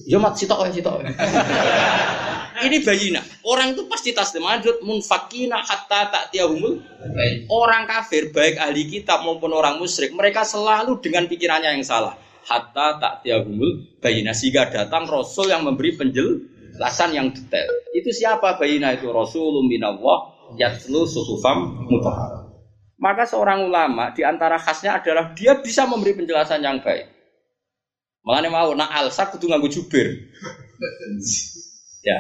[0.09, 1.05] Ya mat sitok sitok.
[2.65, 3.23] Ini bayina.
[3.47, 6.81] Orang itu pasti taslim adut munfakina hatta tak tiahumul.
[7.53, 12.19] Orang kafir baik ahli kitab maupun orang musyrik mereka selalu dengan pikirannya yang salah.
[12.49, 17.69] Hatta tak tiahumul bayina sehingga datang Rasul yang memberi penjel Lasan yang detail.
[17.91, 20.19] Itu siapa bayina itu Rasulullah minallah
[20.55, 22.48] yatlu suhufam mutahar.
[22.99, 27.07] Maka seorang ulama di antara khasnya adalah dia bisa memberi penjelasan yang baik.
[28.27, 30.35] Makanya mau nak alsa kudu nganggo jubir.
[32.03, 32.19] ya.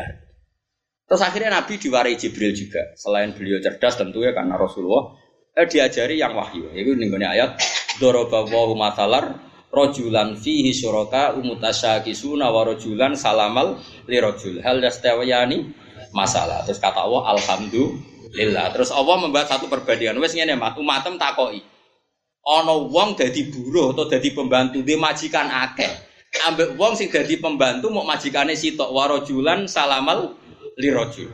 [1.09, 2.95] Terus akhirnya Nabi diwarai Jibril juga.
[2.95, 5.19] Selain beliau cerdas tentunya karena Rasulullah
[5.59, 6.71] eh, diajari yang wahyu.
[6.71, 7.59] Itu nih ayat
[7.99, 13.77] Dorobawahu matalar rojulan fihi syuraka umutasyakisuna wa rojulan salamal
[14.09, 15.75] li rojul hal yastawiyani
[16.17, 18.18] masalah terus kata Allah alhamdulillah
[18.75, 21.65] terus Allah membuat satu perbandingan wes ngene mak umatem takoki
[22.45, 25.93] ana wong dadi buruh atau dadi pembantu di majikan akeh
[26.49, 30.37] ambek wong sing dadi pembantu mau majikane sitok wa rojulan salamal
[30.77, 31.31] li rojul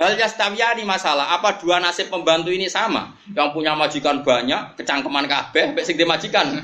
[0.00, 3.20] Hal yastawiyani masalah, apa dua nasib pembantu ini sama?
[3.36, 6.56] Yang punya majikan banyak, kecangkeman kabeh, mbek sing dimajikan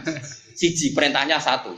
[0.57, 1.69] siji perintahnya satu.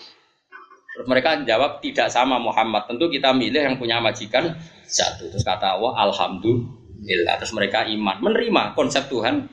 [0.94, 2.86] Terus mereka jawab tidak sama Muhammad.
[2.86, 4.54] Tentu kita milih yang punya majikan
[4.86, 5.34] satu.
[5.34, 6.87] Terus kata Allah Alhamdulillah.
[6.98, 9.46] Terus mereka iman menerima konsep Tuhan.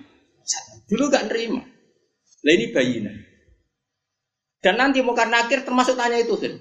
[0.89, 1.61] Dulu gak nerima.
[2.45, 3.13] Lah ini bayina.
[4.61, 6.53] Dan nanti mau karena akhir termasuk tanya itu kan.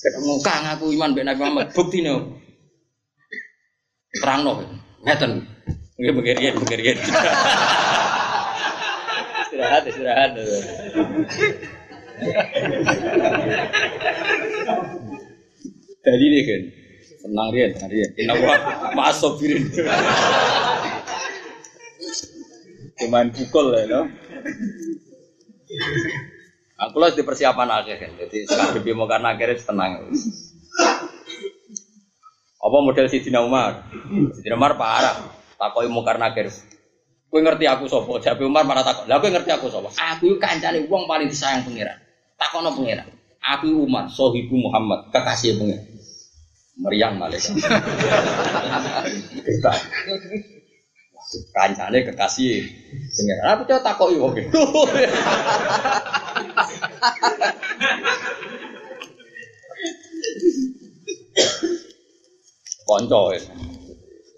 [0.00, 1.66] Ketemu kang aku iman ben Nabi Muhammad.
[1.76, 2.16] Bukti nih.
[4.20, 4.64] Terang no.
[5.04, 5.44] Ngeten.
[6.00, 6.96] Nggih begerian begerian.
[9.60, 10.30] istirahat istirahat
[16.00, 16.62] Tadi nih kan
[17.20, 18.52] senang dia senang dia kenapa
[18.96, 19.68] masuk sobirin
[23.00, 24.00] cuman pukul ya no
[26.80, 30.08] aku lah di persiapan akhir kan jadi sekarang mau karena akhirnya tenang
[32.60, 33.84] apa model Sidina Umar
[34.36, 35.16] Sidina Umar parah
[35.60, 36.48] takoi mau karena akhir
[37.30, 38.18] Kowe ngerti aku sapa?
[38.18, 39.06] Jabe Umar marah takon.
[39.06, 39.86] Lah kowe ngerti aku sapa?
[39.86, 41.94] Aku iku kancane wong paling disayang pangeran.
[42.34, 43.06] Takono pangeran.
[43.38, 45.89] Aku Umar, sohibu Muhammad, kekasih pangeran.
[46.80, 47.60] Meriang malaikat.
[49.44, 49.72] Kita.
[51.54, 52.64] Kancane kekasih
[53.14, 53.54] pangeran.
[53.54, 54.62] Aku coba takoki wong itu.
[62.88, 63.40] Konco ya.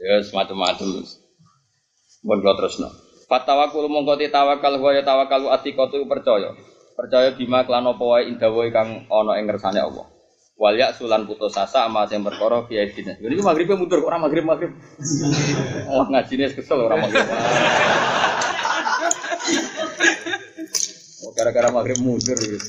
[0.02, 1.06] Ya semacam-macam.
[2.26, 2.90] Mun kula terusno.
[3.30, 6.52] Fatawakul mongko tawakal wa tawakalu atiqatu percaya.
[6.92, 8.04] Percaya bima klan apa
[8.68, 10.12] kang ana ing Allah.
[10.52, 13.16] Wal ya sulan putus asa ama sing perkara fi aidina.
[13.18, 14.72] Ini maghribe mundur ora maghrib maghrib.
[15.88, 17.26] Oh ngajine kesel ora maghrib.
[21.24, 22.66] Oh gara-gara maghrib mundur gitu.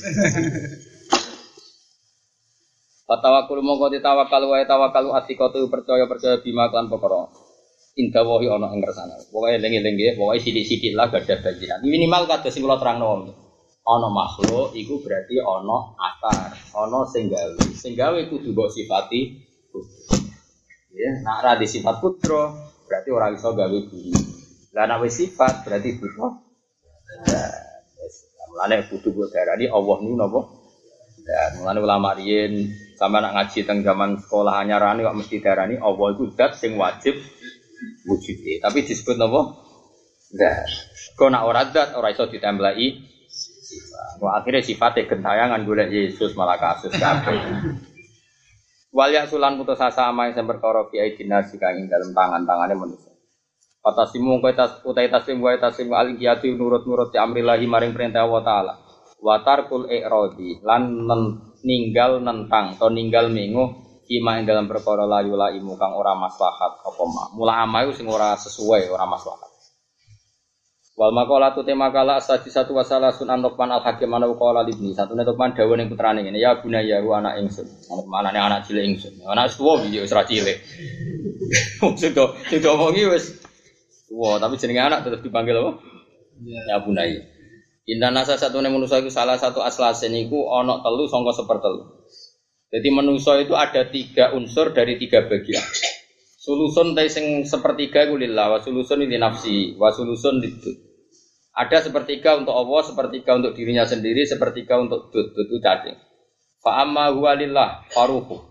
[3.04, 7.28] Fatawakul mongko tawakal wa tawakalu atiqatu percaya percaya bima klan perkara
[7.94, 9.14] Indah wahi ono ing kersane.
[9.30, 11.78] Pokoke eling-eling nggih, pokoke sithik-sithik lah gak ada bagian.
[11.86, 13.43] Minimal kados sing kula terangno.
[13.84, 17.60] Ono makhluk iku berarti ono akar, ono sing gawe.
[17.76, 19.44] Sing gawe kudu mbok sifati
[20.94, 22.54] Ya, nak ra sifat putra,
[22.86, 24.14] berarti ora iso gawe bumi.
[24.70, 26.32] Lah wis sifat berarti butuh.
[27.26, 27.50] Nah,
[28.54, 30.40] mulane kudu gue darani Allah niku napa?
[31.26, 36.14] Ya, mulane ulama riyen sama nak ngaji teng zaman sekolah anyarane kok mesti darani Allah
[36.14, 37.18] itu zat sing wajib
[38.06, 38.62] wujud.
[38.62, 39.66] Tapi disebut napa?
[40.30, 40.70] Zat.
[41.18, 42.30] Kok nak ora zat ora iso.
[44.22, 47.38] Wah, akhirnya sifatnya gentayangan golek Yesus malah kasus kabeh.
[48.94, 53.10] Wal sulan putus asa ama yang perkara fi aidina sika ing dalam tangan-tangane manusia.
[53.82, 58.42] Fatasimu kowe tas utai tasim wa tasim al qiyati nurut-nurut ti amrillahi maring perintah Allah
[58.46, 58.74] taala.
[59.18, 61.04] Wa tarkul i'radi lan
[61.66, 66.80] ninggal nentang atau ninggal mengu kima ing dalam perkara layu la imu kang ora maslahat
[66.80, 67.34] apa ma.
[67.34, 69.53] Mula ama sing ora sesuai ora maslahat.
[70.94, 74.94] Wal makola tu tema kala asadi satu wasalah sun anokman al hakim mana ukola libni
[74.94, 77.66] satu netokman dawa yang putrane ini ya guna ya ru anak ingsun.
[78.06, 79.18] Mana nih anak cilik ingsun.
[79.26, 80.54] Anak tua bijo serah cilik.
[82.00, 83.42] Sudah sudah omongi wes
[84.06, 85.82] tua tapi jenenge anak tetap dipanggil apa?
[86.46, 86.78] Ya.
[86.78, 87.26] Guna ya
[87.84, 91.82] Indah nasa satu nih manusia itu salah satu aslasen itu onok telu songko sepertelu.
[92.72, 95.60] Jadi manusia itu ada tiga unsur dari tiga bagian.
[96.44, 100.44] Sulusun sing sepertiga itu lillah, wa sulusun nafsi, wa sulusun
[101.54, 105.94] ada sepertiga untuk Allah, sepertiga untuk dirinya sendiri, sepertiga untuk dud, dud cacing.
[106.58, 108.42] Fa amma huwa lillah faruhu.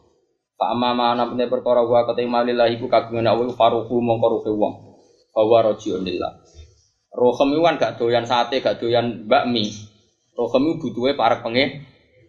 [0.55, 4.51] Fa amma ma ana punya perkara huwa ketima lillah iku kagungan Allah faruhu mongko ruhe
[4.55, 4.73] wong.
[5.35, 6.31] Fa huwa rajiun lillah.
[7.13, 9.69] Rohem itu kan gak doyan sate, gak doyan bakmi.
[10.33, 11.83] Rohem itu butuhnya para pengen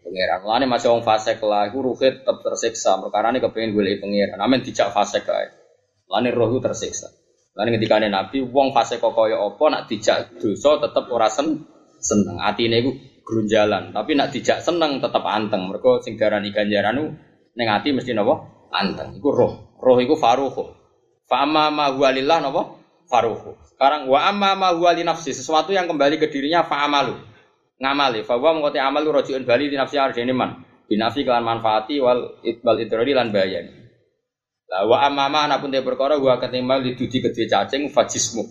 [0.04, 0.44] pangeran.
[0.44, 3.00] Mulane masih wong fasik lah, iku ruhe tetap tersiksa.
[3.00, 4.38] Perkara ini kepengen golek pangeran.
[4.38, 5.48] Amin dijak fasik kae.
[6.06, 7.08] Mulane roh itu tersiksa.
[7.54, 11.62] Lan ketika Nabi wong fase kok kaya apa nak dijak dosa tetep ora sen
[12.02, 12.42] seneng.
[12.42, 12.90] Atine iku
[13.24, 15.70] grunjalan, tapi nak dijak seneng tetep anteng.
[15.70, 17.14] Mergo sing darani ganjaran
[17.54, 18.66] ning ati mesti napa?
[18.74, 19.14] Anteng.
[19.14, 19.78] Iku roh.
[19.78, 20.74] Roh iku faruhu.
[21.30, 22.74] Fa amma ma huwa lillah napa?
[23.06, 23.54] Faruhu.
[23.70, 27.14] Sekarang wa amma ma huwa li nafsi, sesuatu yang kembali ke dirinya fa amalu.
[27.84, 30.64] Ngamali, fa wa mengkoti amalu rojiun bali di nafsi arjene man.
[30.88, 33.72] Binafi kelan manfaati wal itbal idrari lan bayani.
[34.72, 38.44] Lah wa amama anak pun perkara gua ketimbang diduji gede cacing fajismu.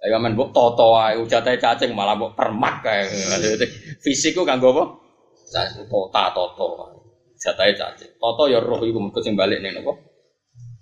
[0.00, 3.10] Ayo men mbok toto ae ujate cacing malah mbok permak kae.
[3.98, 4.84] Fisikku kanggo apa?
[5.90, 6.66] Tota toto.
[7.42, 8.22] Jatahe cacing.
[8.22, 9.98] Toto ya roh iku mengko sing balik ning napa?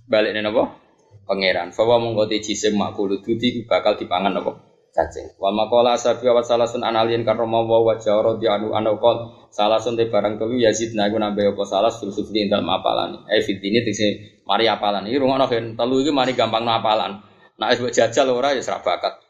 [0.04, 0.76] Balik ning napa?
[1.24, 1.72] Pangeran.
[1.72, 4.67] Fawa mongko te jisim makul dudi bakal dipangan apa?
[4.98, 5.38] Cacing.
[5.38, 9.94] Wal maqala asabi wa salasun analien karoma wa wa jawra di anu anu qol salasun
[9.94, 13.22] te barang telu yazid na iku nambah apa salas fil sufli dalam apalan.
[13.30, 15.04] Eh fitini tegese Mari apalan.
[15.04, 17.20] Ini rumah kan telu ini mari gampang no apalan.
[17.60, 19.20] Nah es jajal ora ya serap bakat.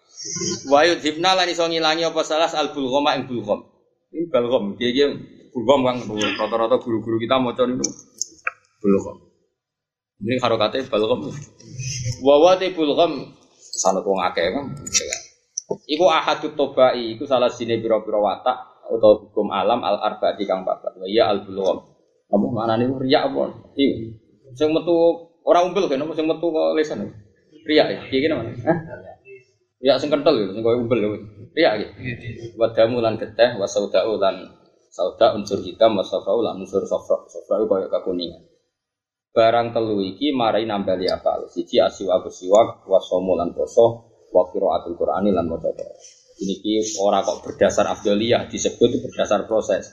[0.71, 3.67] Wayu dibna lan iso ngilangi apa salah al bulghoma ing bulghom.
[4.15, 4.79] Ini bulghom.
[4.79, 5.07] Dia dia
[5.51, 5.97] bulghom kan
[6.39, 7.87] rata-rata guru-guru kita mau niku
[8.79, 9.17] bulghom.
[10.23, 11.35] Ini harokatnya bulghom.
[12.23, 14.65] Wawati bulghom sana wong akeh kan.
[15.69, 18.57] Iku ahadut tobai, iku salah sini biro-biro watak
[18.89, 20.97] atau hukum alam al arba di kang babat.
[20.97, 21.85] Wa iya al bulghom.
[22.29, 23.53] Kamu mana nih riak apa?
[23.77, 24.17] Iya.
[24.57, 24.97] Sing metu
[25.45, 27.05] orang umbel kan, sing metu kok lesan.
[27.69, 28.49] Riak ya, iki mana?
[28.65, 28.79] Hah?
[29.85, 31.09] Ya sing kental ya, sing koyo umbel ya.
[31.53, 31.89] Riak ya.
[32.57, 34.57] Wadamu lan geteh, wasaudau lan
[34.89, 37.29] sauda unsur hitam, wasafau lan unsur sofra.
[37.29, 38.41] Sofra itu koyo kekuningan.
[39.37, 41.45] Barang telu iki marai nambali apa?
[41.53, 45.71] Siji asiwa siwak, wasomo lan poso, wa qiraatul Qur'ani lan maca
[46.39, 49.91] ini ki orang kok berdasar afdaliyah disebut berdasar proses.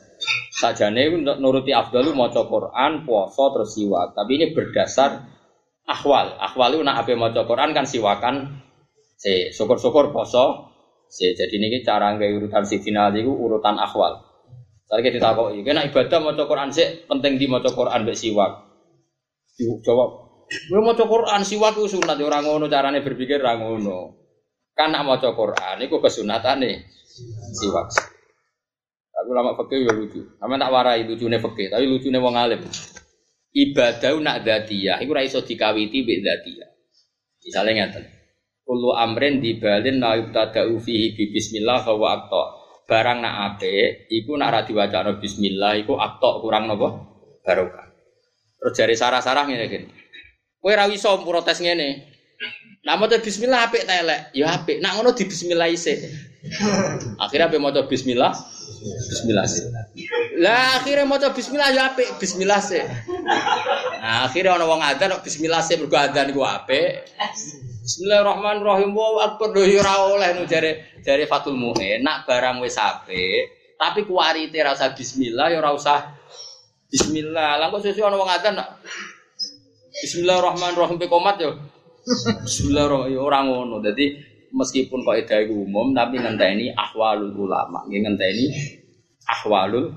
[0.54, 1.10] Sajane
[1.42, 4.14] nuruti afdalu maca Quran, puasa terus siwak.
[4.14, 5.26] Tapi ini berdasar
[5.90, 6.38] ahwal.
[6.38, 8.62] Ahwal itu nak ape maca Quran kan siwakan
[9.18, 10.70] si syukur-syukur poso.
[11.10, 14.22] Si jadi ini cara nggak urutan si final itu urutan ahwal.
[14.86, 18.70] Saya kita tahu, kena ibadah maca Quran sih penting di maca Quran mbek siwak.
[19.82, 20.10] Jawab,
[20.46, 24.25] gue maca Quran siwak itu sunat orang ngono carane berpikir orang ngono.
[24.76, 26.84] Kan nak maca Quran iku kesunatane
[27.56, 27.96] siwak.
[29.16, 30.36] Aku lama fakir ya lucu.
[30.36, 32.60] Sama tak warai lucune fakir, tapi lucune wong alim.
[33.56, 36.70] Ibadah nak dzatiyah iku ora iso dikawiti mbek dzatiyah.
[37.40, 38.04] Misale ngaten.
[38.68, 42.28] Kullu amrin dibalin la yubtada'u fihi bi bismillah fa wa.
[42.86, 46.94] Barang nak ape, iku nak ra diwacana bismillah iku aqta kurang napa?
[47.42, 47.86] Barokah.
[48.62, 49.80] Terus jari sarah-sarah ngene iki.
[50.62, 52.15] Kowe ra iso protes ngene.
[52.86, 54.78] Nah mau bismillah apik telek, ya apik.
[54.78, 56.06] Nak ngono di bismillah isih.
[57.24, 58.30] Akhirnya apa mau bismillah?
[58.86, 59.66] Bismillah sih.
[60.38, 62.86] Lah akhirnya mau bismillah ya apik, bismillah sih.
[63.98, 67.10] Nah, akhirnya orang wong adzan bismillah sih mergo adzan iku apik.
[67.82, 68.94] Bismillahirrahmanirrahim.
[68.94, 72.06] Wa akbar do ya ora oleh nu jare jare Fatul Mu'in.
[72.06, 76.14] Nak barang wis apik, tapi kuarite rasa bismillah ya ora usah
[76.94, 77.58] bismillah.
[77.58, 78.62] Lah kok sesuk ana wong adzan
[80.06, 81.58] Bismillahirrahmanirrahim pe komat yo.
[82.06, 83.76] Bismillahirrahmanirrahim orang ngono.
[83.82, 84.06] Jadi
[84.54, 88.46] meskipun kok itu umum tapi ngenteni ahwalul ulama, ngenteni
[89.26, 89.90] ahwalul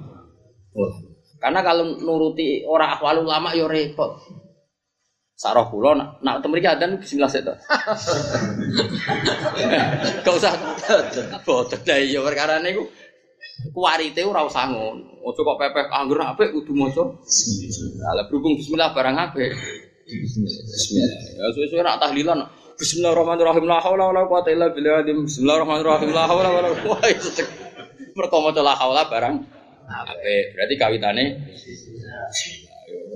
[0.73, 1.09] ulama.
[1.39, 4.17] Karena kalau nuruti orang ahwalul ulama yo repot.
[5.39, 7.55] Sarah kula nak nak temu iki adzan bismillah seto.
[10.27, 10.51] Gak usah
[11.47, 12.91] boten lah iya perkara niku
[13.71, 15.23] kuwarite ora usah ngono.
[15.23, 18.19] Ojo kok pepeh anggur apik kudu maca bismillah.
[18.19, 19.55] Lah berhubung bismillah barang apik.
[20.09, 21.21] Bismillah.
[21.37, 22.49] Ya suwe-suwe nak tahlilan
[22.81, 23.65] Bismillahirrahmanirrahim.
[23.69, 25.05] La haula wala quwata illa billah.
[25.05, 26.09] Bismillahirrahmanirrahim.
[26.17, 27.45] La haula wala quwata.
[28.17, 29.37] Mereka maca la haula barang
[29.85, 30.45] apik.
[30.57, 31.25] Berarti kawitane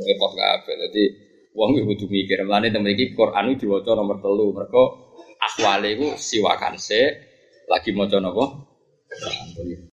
[0.05, 0.75] repot kabeh.
[0.85, 1.05] Dadi
[1.57, 2.45] wong iku kudu mikir.
[2.45, 4.53] Mulane temen iki Quran diwaca nomor 3.
[4.53, 4.85] Mergo
[5.41, 7.01] ahwale iku siwakan se
[7.71, 8.69] lagi maca napa?